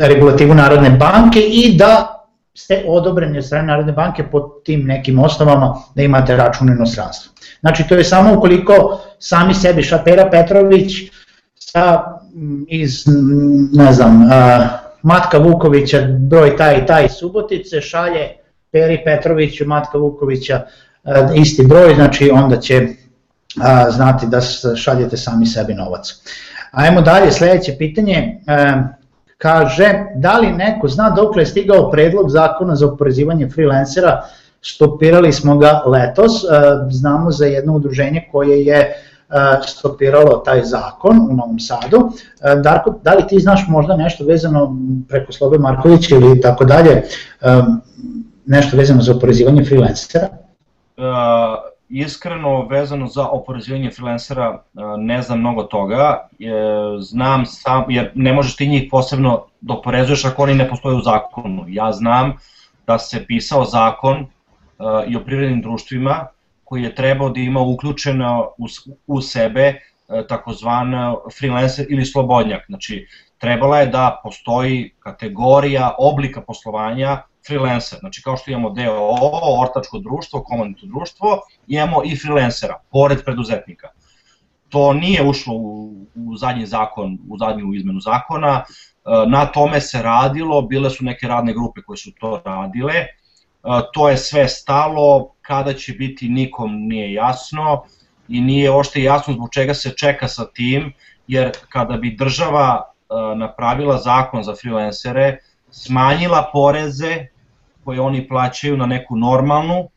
[0.00, 2.18] regulativu Narodne banke i da
[2.54, 7.31] ste odobreni od strane Narodne banke pod tim nekim osnovama da imate račun u inostranstvu.
[7.62, 10.92] Znači to je samo ukoliko sami sebi Šapera Petrović
[11.54, 12.02] sa,
[12.68, 13.04] iz,
[13.72, 14.28] ne znam,
[15.02, 18.28] Matka Vukovića, broj taj i taj Subotice, šalje
[18.70, 20.62] Peri Petroviću, Matka Vukovića
[21.34, 22.88] isti broj, znači onda će
[23.90, 24.40] znati da
[24.76, 26.14] šaljete sami sebi novac.
[26.70, 28.40] Ajmo dalje, sledeće pitanje,
[29.38, 34.22] kaže da li neko zna dok je stigao predlog zakona za oporezivanje freelancera,
[34.62, 36.32] stopirali smo ga letos,
[36.90, 38.92] znamo za jedno udruženje koje je
[39.66, 42.10] stopiralo taj zakon u Novom Sadu.
[42.62, 44.76] Darko, da li ti znaš možda nešto vezano
[45.08, 47.02] preko Slobe Markovića ili tako dalje,
[48.46, 50.28] nešto vezano za oporezivanje freelancera?
[50.96, 51.04] Uh,
[51.88, 54.62] iskreno vezano za oporezivanje freelancera
[54.98, 56.28] ne znam mnogo toga,
[57.00, 61.00] znam sam, jer ne možeš ti njih posebno da oporezuješ ako oni ne postoje u
[61.00, 61.64] zakonu.
[61.68, 62.32] Ja znam
[62.86, 64.26] da se pisao zakon
[65.06, 66.26] i o privrednim društvima
[66.64, 68.66] koji je trebao da ima uključeno u,
[69.06, 69.80] u sebe
[70.28, 70.92] takozvan
[71.38, 72.64] freelancer ili slobodnjak.
[72.66, 73.06] Znači,
[73.38, 77.98] trebala je da postoji kategorija oblika poslovanja freelancer.
[77.98, 83.88] Znači kao što imamo DOO, ortačko društvo, komandito društvo, imamo i freelancera, pored preduzetnika.
[84.68, 88.64] To nije ušlo u, u zadnji zakon, u zadnju izmenu zakona,
[89.26, 93.06] na tome se radilo, bile su neke radne grupe koje su to radile,
[93.92, 97.82] to je sve stalo, kada će biti nikom nije jasno
[98.28, 100.92] i nije ošte jasno zbog čega se čeka sa tim,
[101.26, 102.92] jer kada bi država
[103.36, 105.38] napravila zakon za freelancere,
[105.70, 107.26] smanjila poreze
[107.84, 109.88] koje oni plaćaju na neku normalnu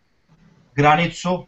[0.76, 1.45] granicu,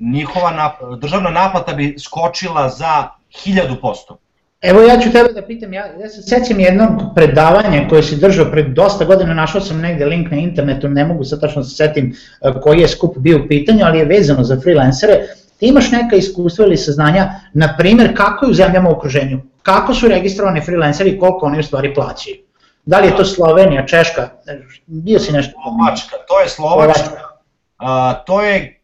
[0.00, 4.16] njihova nap, državna naplata bi skočila za 1000%.
[4.60, 8.50] Evo ja ću tebe da pitam, ja, ja se sećam jednog predavanja koje si držao
[8.50, 11.74] pred dosta godina, našao sam negde link na internetu, ne mogu sad tačno da se
[11.74, 12.16] setim
[12.62, 15.18] koji je skup bio u pitanju, ali je vezano za freelancere.
[15.58, 19.94] Ti imaš neka iskustva ili saznanja, na primer kako je u zemljama u okruženju, kako
[19.94, 22.36] su registrovani freelanceri i koliko oni u stvari plaćaju?
[22.86, 24.28] Da li je to Slovenija, Češka?
[24.86, 27.20] Bio si nešto Slovačka, to je Slovačka.
[27.78, 28.80] A, to je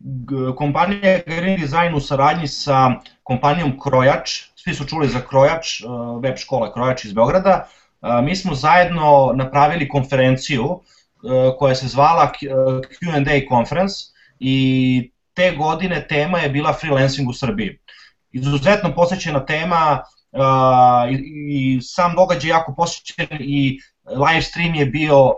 [0.56, 2.90] kompanija Green Design u saradnji sa
[3.22, 4.30] kompanijom Krojač,
[4.66, 5.82] svi su čuli za Krojač,
[6.22, 7.68] web škola Krojač iz Beograda.
[8.00, 10.80] A, mi smo zajedno napravili konferenciju
[11.58, 13.94] koja se zvala Q&A conference
[14.40, 17.78] i te godine tema je bila freelancing u Srbiji.
[18.32, 20.02] Izuzetno posvećena tema
[21.48, 25.32] i, sam događaj jako posjećen i live stream je bio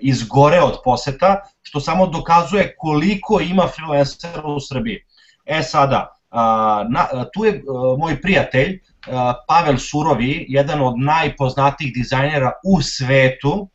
[0.00, 5.02] izgore od poseta, što samo dokazuje koliko ima freelancera u Srbiji.
[5.44, 6.19] E sada,
[6.88, 7.62] na, tu je
[7.98, 8.80] moj prijatelj
[9.48, 13.68] Pavel Surovi, jedan od najpoznatijih dizajnera u svetu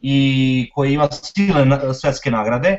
[0.00, 2.78] i koji ima silne svetske nagrade,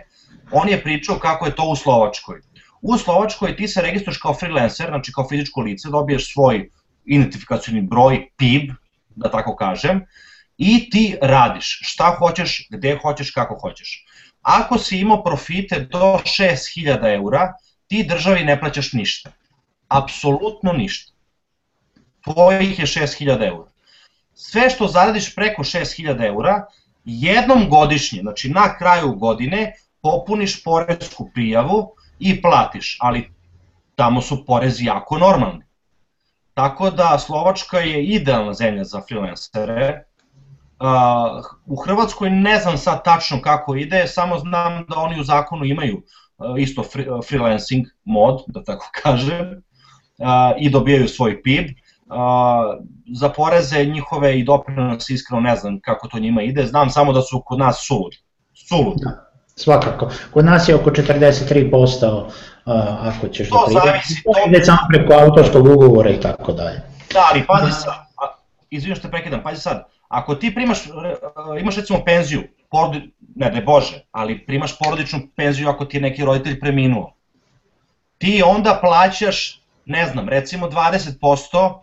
[0.52, 2.42] on je pričao kako je to u Slovačkoj.
[2.82, 6.70] U Slovačkoj ti se registruješ kao freelancer, znači kao fizičko lice, dobiješ svoj
[7.06, 8.72] identifikacioni broj, PIB,
[9.16, 10.02] da tako kažem,
[10.58, 14.06] i ti radiš šta hoćeš, gde hoćeš, kako hoćeš.
[14.42, 17.54] Ako si imao profite do 6000 eura,
[17.88, 19.32] ti državi ne plaćaš ništa.
[19.88, 21.14] Apsolutno ništa.
[22.24, 23.72] Tvojih je 6000 eura.
[24.34, 26.66] Sve što zaradiš preko 6000 eura,
[27.06, 33.32] jednom godišnje, znači na kraju godine, popuniš poresku prijavu i platiš, ali
[33.96, 35.64] tamo su porezi jako normalni.
[36.54, 40.04] Tako da Slovačka je idealna zemlja za freelancere.
[40.80, 45.66] Uh, u Hrvatskoj ne znam sad tačno kako ide, samo znam da oni u zakonu
[45.66, 46.04] imaju
[46.60, 49.64] isto free, uh, freelancing mod, da tako kažem,
[50.18, 50.28] uh,
[50.58, 51.68] i dobijaju svoj PIB.
[53.20, 57.22] Za poreze njihove i doprinose iskreno ne znam kako to njima ide, znam samo da
[57.22, 58.18] su kod nas suludi.
[58.54, 59.02] Suludi.
[59.04, 59.28] Da.
[59.56, 60.10] Svakako.
[60.34, 62.30] Kod nas je oko 43%
[63.02, 66.82] ako ćeš to da zavisi, to ide samo preko autorskog ugovora i tako dalje.
[67.14, 67.94] Da, ali pazi sad,
[68.70, 70.78] izvinjam što te prekidam, pazi sad, ako ti primaš,
[71.60, 76.26] imaš recimo penziju, porodi, ne da bože, ali primaš porodičnu penziju ako ti je neki
[76.26, 77.14] roditelj preminuo,
[78.18, 81.80] ti onda plaćaš, ne znam, recimo 20%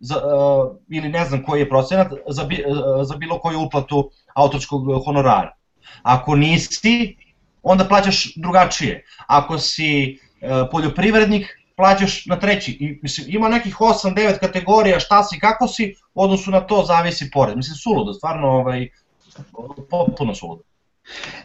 [0.00, 4.10] za, uh, ili ne znam koji je procenat za, bi, uh, za bilo koju uplatu
[4.34, 5.56] autorskog honorara.
[6.02, 7.16] Ako nisi,
[7.62, 9.04] onda plaćaš drugačije.
[9.26, 11.46] Ako si uh, poljoprivrednik,
[11.76, 12.72] plaćaš na treći.
[12.80, 17.30] I, mislim, ima nekih 8-9 kategorija šta si, kako si, u odnosu na to zavisi
[17.30, 17.56] pored.
[17.56, 18.88] Mislim, suludo, stvarno, ovaj,
[19.90, 20.62] potpuno suludo.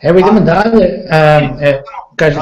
[0.01, 1.82] Evo idemo dalje, um, e,
[2.16, 2.41] kažem.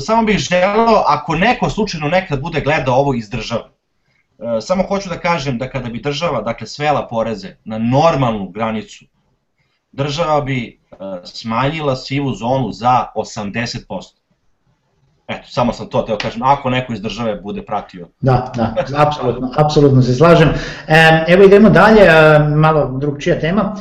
[0.00, 3.62] Samo bih želeo, ako neko slučajno nekad bude gledao ovo iz države,
[4.38, 9.04] e, samo hoću da kažem da kada bi država dakle, svela poreze na normalnu granicu,
[9.92, 14.18] država bi e, smanjila sivu zonu za 80%.
[15.28, 18.08] Eto, samo sam to teo kažem, ako neko iz države bude pratio.
[18.20, 20.48] Da, da, apsolutno, apsolutno se slažem.
[21.28, 22.08] Evo idemo dalje,
[22.56, 23.76] malo drugčija tema.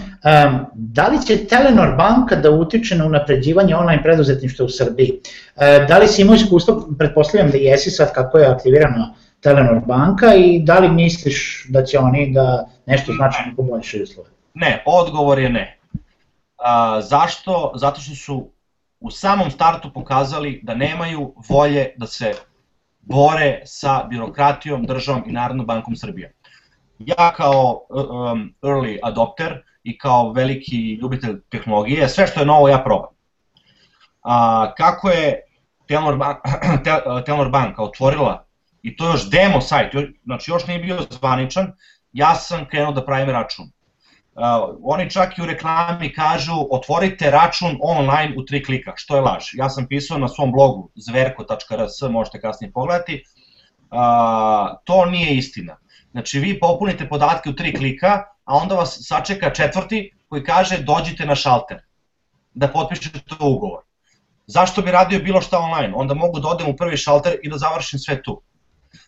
[0.74, 5.12] Da li će Telenor banka da utiče na unapređivanje online preduzetništva u Srbiji?
[5.88, 10.60] Da li si imao iskustvo, pretpostavljam da jesi sad kako je aktivirana Telenor banka i
[10.60, 14.30] da li misliš da će oni da nešto značajno poboljšaju uslove?
[14.54, 15.78] Ne, odgovor je ne.
[16.58, 17.72] A, zašto?
[17.76, 18.48] Zato što su
[19.00, 22.34] u samom startu pokazali da nemaju volje da se
[23.02, 26.34] bore sa birokratijom, državom i Narodnom bankom Srbije.
[27.00, 32.84] Ja kao um, early adopter i kao veliki ljubitelj tehnologije, sve što je novo ja
[32.84, 33.10] probam.
[34.22, 35.42] A, kako je
[35.88, 36.38] Telnor, Bank,
[37.26, 38.46] Telnor banka otvorila,
[38.82, 39.94] i to još demo sajt,
[40.24, 41.72] znači još nije bio zvaničan,
[42.14, 43.72] ja sam krenuo da pravim račun.
[44.38, 49.22] Uh, oni čak i u reklami kažu otvorite račun online u tri klika, što je
[49.22, 49.44] laž.
[49.54, 53.24] Ja sam pisao na svom blogu zverko.rs, možete kasnije pogledati,
[53.92, 55.78] uh, to nije istina.
[56.12, 61.26] Znači vi popunite podatke u tri klika, a onda vas sačeka četvrti koji kaže dođite
[61.26, 61.78] na šalter
[62.54, 63.82] da potpišete ugovor.
[64.48, 65.94] Zašto bi radio bilo šta online?
[65.96, 68.42] Onda mogu da odem u prvi šalter i da završim sve tu.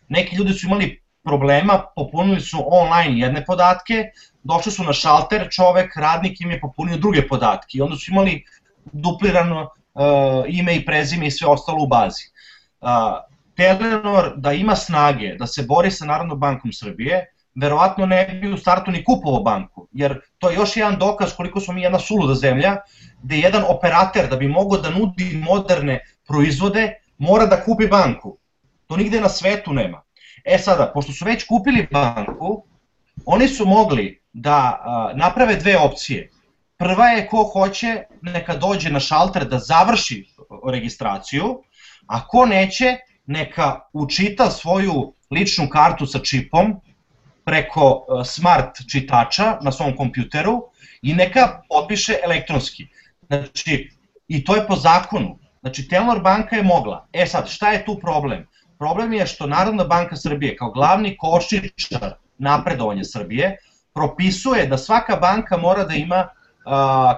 [0.08, 4.04] Neki ljudi su imali problema, popunili su online jedne podatke,
[4.42, 8.44] došli su na šalter, čovek, radnik im je popunio druge podatke i onda su imali
[8.92, 12.30] duplirano uh, ime i prezime i sve ostalo u bazi.
[12.80, 12.88] Uh,
[13.56, 18.56] Telenor da ima snage da se bori sa Narodnom bankom Srbije, verovatno ne bi u
[18.56, 22.34] startu ni kupovao banku, jer to je još jedan dokaz koliko smo mi jedna suluda
[22.34, 22.76] zemlja,
[23.22, 28.38] gde jedan operater da bi mogao da nudi moderne proizvode, mora da kupi banku.
[28.86, 30.02] To nigde na svetu nema.
[30.44, 32.64] E sada, pošto su već kupili banku,
[33.26, 36.30] oni su mogli da a, naprave dve opcije.
[36.76, 40.24] Prva je ko hoće neka dođe na šalter da završi
[40.72, 41.62] registraciju,
[42.06, 46.80] a ko neće neka učita svoju ličnu kartu sa čipom
[47.44, 50.62] preko smart čitača na svom kompjuteru
[51.02, 52.86] i neka potpiše elektronski.
[53.26, 53.90] Znači,
[54.28, 55.38] i to je po zakonu.
[55.60, 57.06] Znači, Telnor banka je mogla.
[57.12, 58.46] E sad, šta je tu problem?
[58.78, 63.56] Problem je što Narodna banka Srbije kao glavni košičar napredovanja Srbije
[63.94, 66.28] propisuje da svaka banka mora da ima
[66.66, 67.14] a,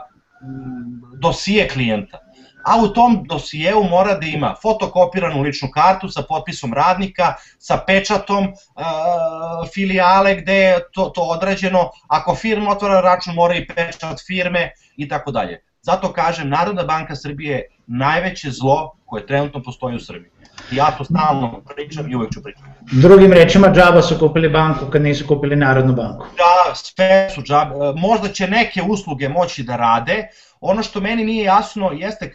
[1.18, 2.18] dosije klijenta.
[2.64, 8.48] A u tom dosijeu mora da ima fotokopiranu ličnu kartu sa potpisom radnika, sa pečatom
[8.76, 11.90] a, filijale gde je to, to određeno.
[12.08, 15.58] Ako firma otvara račun, mora i pečat firme i tako dalje.
[15.82, 20.31] Zato kažem, Narodna banka Srbije je najveće zlo koje trenutno postoji u Srbiji.
[20.70, 22.66] Ja to stalno pričam i uvek ću pričati.
[22.92, 26.26] Drugim rečima, džaba su kupili banku kad nisu kupili Narodnu banku.
[26.36, 27.74] Da, sve su džaba.
[27.74, 30.28] E, možda će neke usluge moći da rade.
[30.60, 32.32] Ono što meni nije jasno jeste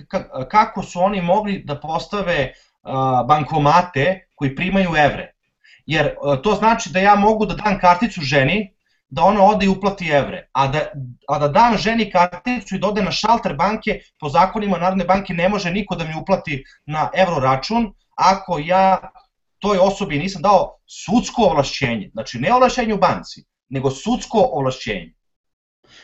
[0.51, 2.51] kako su oni mogli da postave
[3.27, 5.33] bankomate koji primaju evre.
[5.85, 6.13] Jer e,
[6.43, 8.73] to znači da ja mogu da dam karticu ženi,
[9.09, 10.79] da ona ode i uplati evre, a da,
[11.27, 15.33] a da dam ženi karticu i da ode na šalter banke, po zakonima Narodne banke
[15.33, 19.11] ne može niko da mi uplati na evro račun, ako ja
[19.59, 25.13] toj osobi nisam dao sudsko ovlašćenje, znači ne ovlašćenje u banci, nego sudsko ovlašćenje.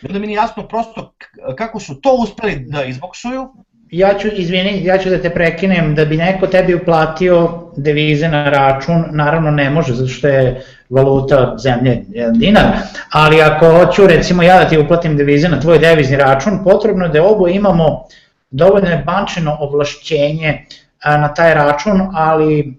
[0.02, 1.14] I onda mi nije jasno prosto
[1.58, 3.54] kako su to uspeli da izboksuju.
[3.92, 8.50] Ja ću, izvini, ja ću da te prekinem, da bi neko tebi uplatio devize na
[8.50, 12.04] račun, naravno ne može, zato što je valuta zemlje
[12.36, 12.66] dinar,
[13.12, 17.12] ali ako hoću recimo ja da ti uplatim devize na tvoj devizni račun, potrebno je
[17.12, 18.04] da obo imamo
[18.50, 20.66] dovoljno bančino ovlašćenje
[21.06, 22.78] na taj račun, ali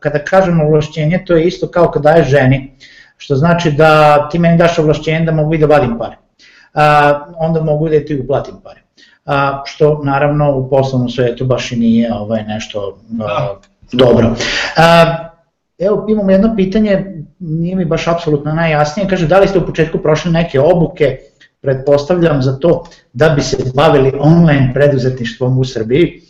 [0.00, 2.72] kada kažemo ovlašćenje, to je isto kao kad daješ ženi,
[3.16, 6.16] što znači da ti meni daš ovlašćenje da mogu i da vadim pare,
[7.36, 8.80] onda mogu da ti uplatim pare.
[9.64, 13.58] Što naravno u poslovnom svetu baš i nije ovaj, nešto da.
[13.92, 14.34] dobro.
[15.78, 19.98] Evo imamo jedno pitanje, nije mi baš apsolutno najjasnije, kaže da li ste u početku
[19.98, 21.18] prošli neke obuke,
[21.60, 26.20] pretpostavljam za to da bi se bavili online preduzetništvom u Srbiji.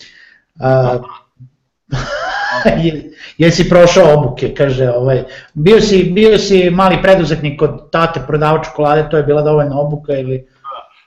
[3.39, 5.25] Jesi prošao obuke, kaže, ovaj,
[5.55, 10.13] bio si, bio si mali preduzetnik kod tate prodavač čokolade, to je bila dovoljna obuka
[10.13, 10.47] ili...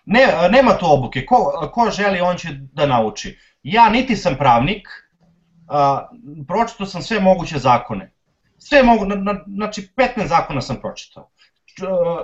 [0.06, 3.38] Ne, nema tu obuke, ko, ko želi on će da nauči.
[3.64, 4.88] Ja niti sam pravnik,
[5.68, 6.08] a,
[6.48, 8.12] pročitao sam sve moguće zakone.
[8.58, 11.30] Sve mogu, na, na, znači 15 zakona sam pročitao.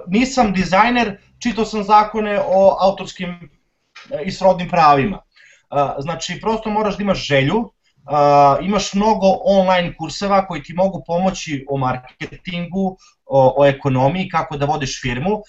[0.08, 3.50] Nisam dizajner, čitao sam zakone o autorskim
[4.12, 5.22] e, i srodnim pravima.
[6.00, 7.72] Znači, prosto moraš da imaš želju,
[8.62, 14.66] imaš mnogo online kurseva koji ti mogu pomoći o marketingu, o, o ekonomiji, kako da
[14.66, 15.42] vodiš firmu.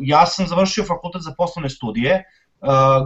[0.00, 2.24] Ja sam završio fakultet za poslovne studije,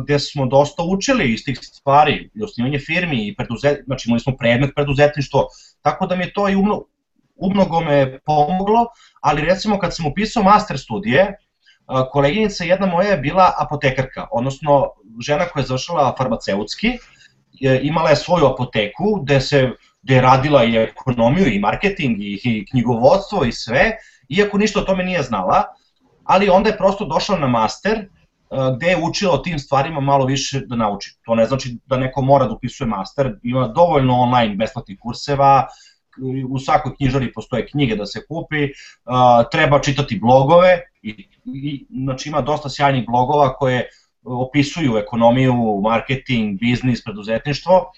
[0.05, 4.37] gde smo dosta učili iz tih stvari, i osnivanje firmi, i preduzet, znači imali smo
[4.37, 5.47] predmet preduzetništvo,
[5.83, 6.85] tako da mi je to i umno,
[7.37, 8.87] umnogo me pomoglo,
[9.21, 11.37] ali recimo kad sam upisao master studije,
[12.13, 14.89] koleginica jedna moja je bila apotekarka, odnosno
[15.21, 16.99] žena koja je završila farmaceutski,
[17.61, 19.71] imala je svoju apoteku gde se
[20.03, 23.91] gde je radila i ekonomiju i marketing i, i knjigovodstvo i sve,
[24.29, 25.65] iako ništa o tome nije znala,
[26.25, 28.09] ali onda je prosto došla na master
[28.77, 31.17] gde je učila o tim stvarima malo više da nauči.
[31.25, 35.67] To ne znači da neko mora da upisuje master, ima dovoljno online besplatnih kurseva,
[36.49, 38.69] u svakoj knjižari postoje knjige da se kupi,
[39.53, 43.89] treba čitati blogove, i, i, znači ima dosta sjajnih blogova koje
[44.25, 47.93] opisuju ekonomiju, marketing, biznis, preduzetništvo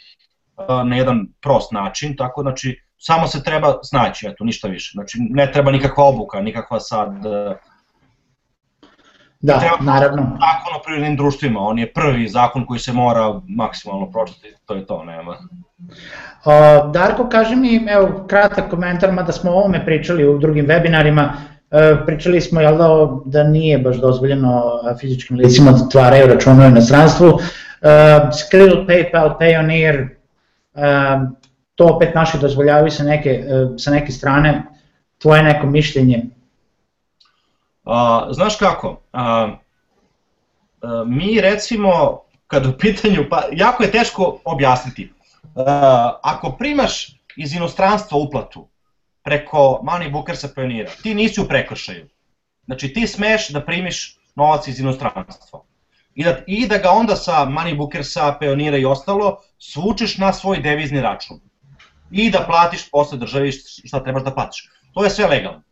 [0.85, 4.91] na jedan prost način, tako znači samo se treba snaći, eto, ništa više.
[4.95, 7.13] Znači ne treba nikakva obuka, nikakva sad
[9.43, 10.23] Da, treba naravno.
[10.23, 14.87] Zakon o privrednim društvima, on je prvi zakon koji se mora maksimalno pročitati, to je
[14.87, 15.37] to, nema.
[16.93, 21.52] Darko, kaži mi, evo, kratak komentar, mada smo o ovome pričali u drugim webinarima, e,
[22.07, 22.89] pričali smo jel da,
[23.25, 24.63] da nije baš dozvoljeno
[25.01, 27.41] fizičkim licima da tvaraju račune u inostranstvu, uh,
[28.39, 30.09] Skrill, PayPal, Payoneer,
[31.75, 33.45] to opet naši dozvoljavaju sa neke,
[33.79, 34.63] sa neke strane,
[35.19, 36.23] tvoje neko mišljenje?
[37.85, 39.49] A, znaš kako, a,
[40.83, 45.13] a, mi recimo, kad u pitanju, pa jako je teško objasniti,
[45.57, 48.69] a, ako primaš iz inostranstva uplatu
[49.23, 52.09] preko Money Bookersa Pionira, ti nisi u prekršaju.
[52.65, 55.63] Znači ti smeš da primiš novac iz inostranstva.
[56.15, 60.61] I da, I da ga onda sa Money Bookersa, Pionira i ostalo svučeš na svoj
[60.61, 61.41] devizni račun.
[62.11, 64.69] I da platiš posle državi šta trebaš da platiš.
[64.95, 65.63] To je sve legalno.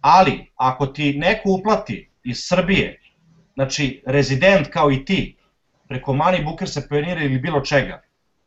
[0.00, 3.00] Ali, ako ti neko uplati iz Srbije,
[3.54, 5.36] znači rezident kao i ti,
[5.88, 8.02] preko Money Bookersa, Pionira ili bilo čega,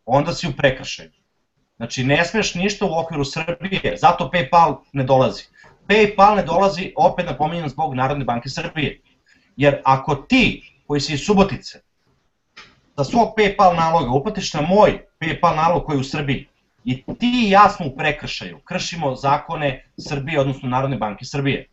[0.05, 1.11] onda si u prekršaju.
[1.77, 5.43] Znači, ne smeš ništa u okviru Srbije, zato PayPal ne dolazi.
[5.87, 8.99] PayPal ne dolazi, opet napominjem, zbog Narodne banke Srbije.
[9.57, 11.79] Jer ako ti, koji si iz Subotice,
[12.95, 16.47] sa svog PayPal naloga uplatiš na moj PayPal nalog koji je u Srbiji,
[16.83, 21.65] I ti i ja smo u prekršaju, kršimo zakone Srbije, odnosno Narodne banke Srbije.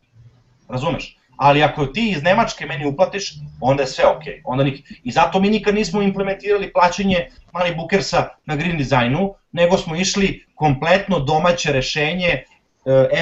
[0.68, 1.16] Razumeš?
[1.40, 4.22] Ali ako ti iz Nemačke meni uplatiš, onda je sve ok.
[4.44, 4.90] Onda nik...
[5.04, 10.44] I zato mi nikad nismo implementirali plaćanje Money Bookersa na Green Designu, nego smo išli
[10.54, 12.44] kompletno domaće rešenje e,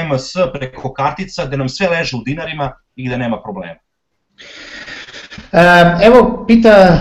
[0.05, 3.79] MS preko kartica, gde nam sve leže u dinarima i gde nema problema.
[6.03, 6.99] Evo, pita,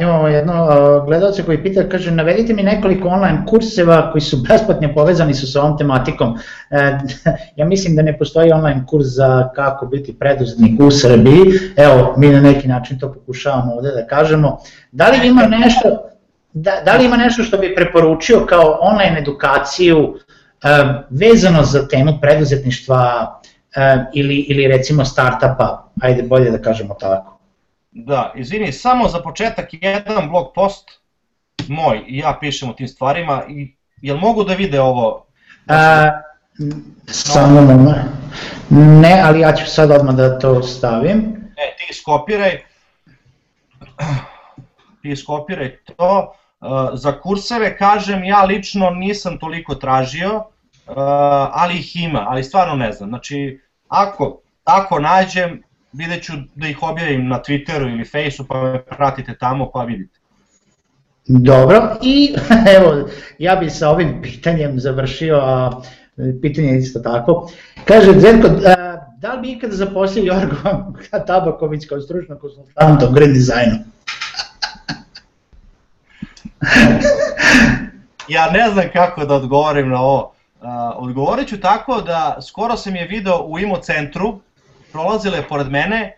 [0.00, 0.66] imamo jedno
[1.06, 5.62] gledalce koji pita, kaže, navedite mi nekoliko online kurseva koji su besplatno povezani su sa
[5.62, 6.38] ovom tematikom.
[6.70, 6.98] E,
[7.58, 11.44] ja mislim da ne postoji online kurs za kako biti preduzetnik u Srbiji,
[11.76, 14.58] evo, mi na neki način to pokušavamo ovde da kažemo.
[14.92, 16.10] Da li ima nešto,
[16.52, 20.14] da, da li ima nešto što bi preporučio kao online edukaciju
[20.62, 20.68] e,
[21.10, 23.32] vezano za temu preduzetništva
[23.76, 27.35] e, ili, ili recimo startupa, ajde bolje da kažemo tako.
[27.98, 30.90] Da, izvini, samo za početak jedan blog post
[31.68, 35.26] moj i ja pišem o tim stvarima i jel mogu da vide ovo?
[35.68, 36.10] A,
[37.06, 37.94] samo no.
[39.00, 41.18] ne, ali ja ću sad odmah da to stavim.
[41.56, 42.62] E, ti skopiraj,
[45.02, 46.34] ti skopiraj to.
[46.92, 50.44] Za kurseve kažem, ja lično nisam toliko tražio,
[51.52, 53.08] ali ih ima, ali stvarno ne znam.
[53.08, 55.62] Znači, ako, ako nađem,
[55.96, 60.18] vidjet ću da ih objavim na Twitteru ili Faceu, pa me pratite tamo pa vidite.
[61.26, 62.34] Dobro, i
[62.76, 65.80] evo, ja bih sa ovim pitanjem završio, a
[66.42, 67.50] pitanje je isto tako.
[67.84, 68.48] Kaže, Zdenko,
[69.18, 70.92] da li bi ikada zaposlio Jorgo
[71.26, 73.78] Tabaković kao stručno konsultanta u Grand Designu?
[78.36, 80.32] ja ne znam kako da odgovorim na ovo.
[80.60, 84.40] Uh, odgovorit ću tako da skoro sam je video u IMO centru,
[84.96, 86.16] prolazile pored mene,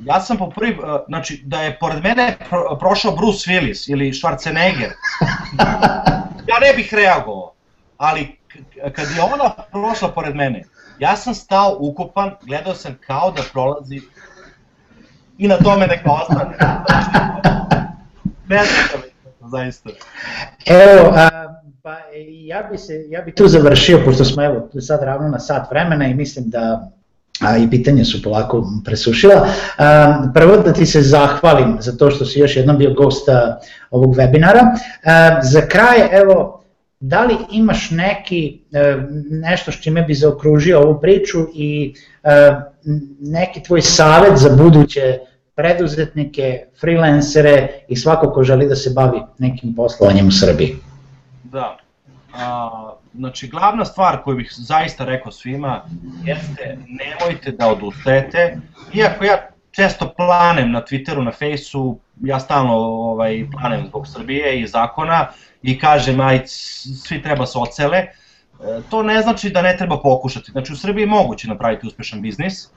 [0.00, 4.12] ja sam po prvi, uh, znači da je pored mene pro, prošao Bruce Willis ili
[4.12, 4.92] Schwarzenegger,
[6.50, 7.52] ja ne bih reagovao,
[7.96, 8.38] ali
[8.92, 10.64] kad je ona prošla pored mene,
[10.98, 14.00] ja sam stao ukupan, gledao sam kao da prolazi
[15.38, 16.56] i na tome neka ostane.
[18.52, 19.02] ne znam
[19.50, 19.90] zaista.
[20.66, 21.28] Evo, a,
[21.82, 21.96] pa
[22.46, 26.06] ja bi, se, ja bi tu završio, pošto smo evo sad ravno na sat vremena
[26.06, 26.90] i mislim da
[27.40, 29.48] a, i pitanje su polako presušila.
[30.34, 33.28] Prvo da ti se zahvalim za to što si još jednom bio gost
[33.90, 34.78] ovog webinara.
[35.42, 36.62] Za kraj, evo,
[37.00, 38.60] da li imaš neki,
[39.30, 41.94] nešto s čime bi zaokružio ovu priču i
[43.20, 45.18] neki tvoj savet za buduće
[45.54, 50.76] preduzetnike, freelancere i svako ko želi da se bavi nekim poslovanjem u Srbiji?
[51.44, 51.76] Da,
[52.34, 55.82] a, znači glavna stvar koju bih zaista rekao svima
[56.24, 58.58] jeste nemojte da odustajete,
[58.94, 64.66] iako ja često planem na Twitteru, na Faceu, ja stalno ovaj, planem zbog Srbije i
[64.66, 65.26] zakona
[65.62, 68.08] i kažem aj svi treba se ocele, e,
[68.90, 70.52] to ne znači da ne treba pokušati.
[70.52, 72.68] Znači u Srbiji je moguće napraviti uspešan biznis,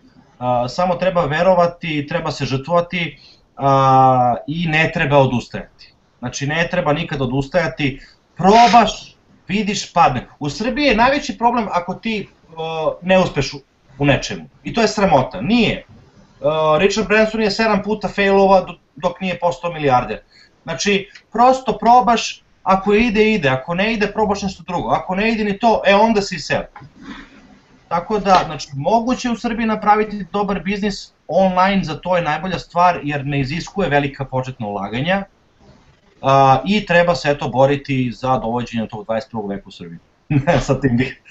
[0.69, 3.19] samo treba verovati, treba se žrtvovati
[3.57, 5.93] a, i ne treba odustajati.
[6.19, 7.99] Znači ne treba nikad odustajati,
[8.37, 9.14] probaš,
[9.47, 10.27] vidiš, padne.
[10.39, 13.53] U Srbiji je najveći problem ako ti a, ne uspeš
[13.99, 14.49] u nečemu.
[14.63, 15.41] I to je sramota.
[15.41, 15.85] Nije.
[16.41, 18.65] A, Richard Branson je 7 puta failova
[18.95, 20.19] dok nije postao milijarder.
[20.63, 24.89] Znači, prosto probaš, ako ide, ide, ako ne ide, probaš nešto drugo.
[24.89, 26.61] Ako ne ide ni to, e onda si sel.
[27.87, 32.99] Tako da, znači, moguće u Srbiji napraviti dobar biznis, online za to je najbolja stvar
[33.03, 35.23] jer ne iziskuje velika početna ulaganja
[36.21, 36.29] uh,
[36.65, 39.49] i treba se eto boriti za dovođenje tog 21.
[39.49, 39.99] veka u Srbiji.
[40.65, 41.21] Sa tim bih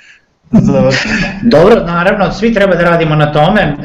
[1.42, 3.76] Dobro, naravno, svi treba da radimo na tome,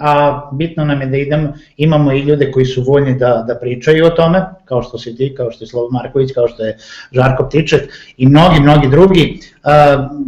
[0.00, 4.06] a bitno nam je da idemo, imamo i ljude koji su voljni da, da pričaju
[4.06, 6.76] o tome, kao što si ti, kao što je Slovo Marković, kao što je
[7.12, 7.82] Žarko Ptiček
[8.16, 9.40] i mnogi, mnogi drugi.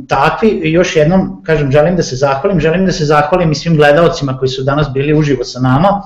[0.09, 4.39] Takvi, još jednom, kažem, želim da se zahvalim, želim da se zahvalim i svim gledalcima
[4.39, 6.03] koji su danas bili uživo sa nama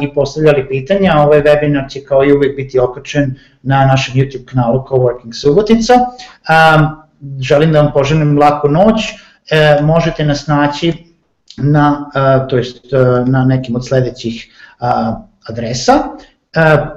[0.00, 1.18] i postavljali pitanja.
[1.18, 5.94] Ovaj webinar će kao i uvek biti okačen na našem YouTube kanalu Coworking Subotica
[7.40, 9.02] želim da vam poželim laku noć,
[9.50, 10.92] e, možete nas naći
[11.56, 12.10] na,
[12.48, 12.96] to jest, e,
[13.30, 14.46] na nekim od sledećih
[15.48, 15.92] adresa.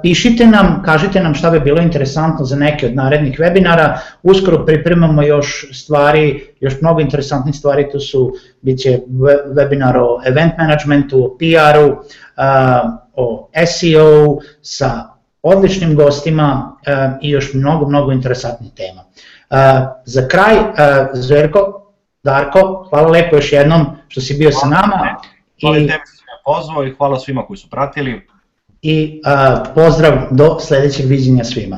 [0.02, 5.24] Pišite nam, kažite nam šta bi bilo interesantno za neke od narednih webinara, uskoro pripremamo
[5.24, 9.00] još stvari, još mnogo interesantnih stvari, tu su, bit će
[9.56, 11.96] webinar o event managementu, o PR-u,
[13.14, 15.04] o SEO sa
[15.42, 16.78] odličnim gostima
[17.22, 19.02] i još mnogo, mnogo interesantnih tema.
[20.06, 20.56] Za kraj,
[21.14, 21.92] Zverko,
[22.24, 25.16] Darko, hvala lepo još jednom što si bio sa nama.
[25.62, 28.28] Hvala I, tebi što me pozvao i hvala svima koji su pratili.
[28.82, 29.22] I
[29.76, 31.78] pozdrav do sledećeg viđenja svima.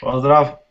[0.00, 0.63] Pozdrav.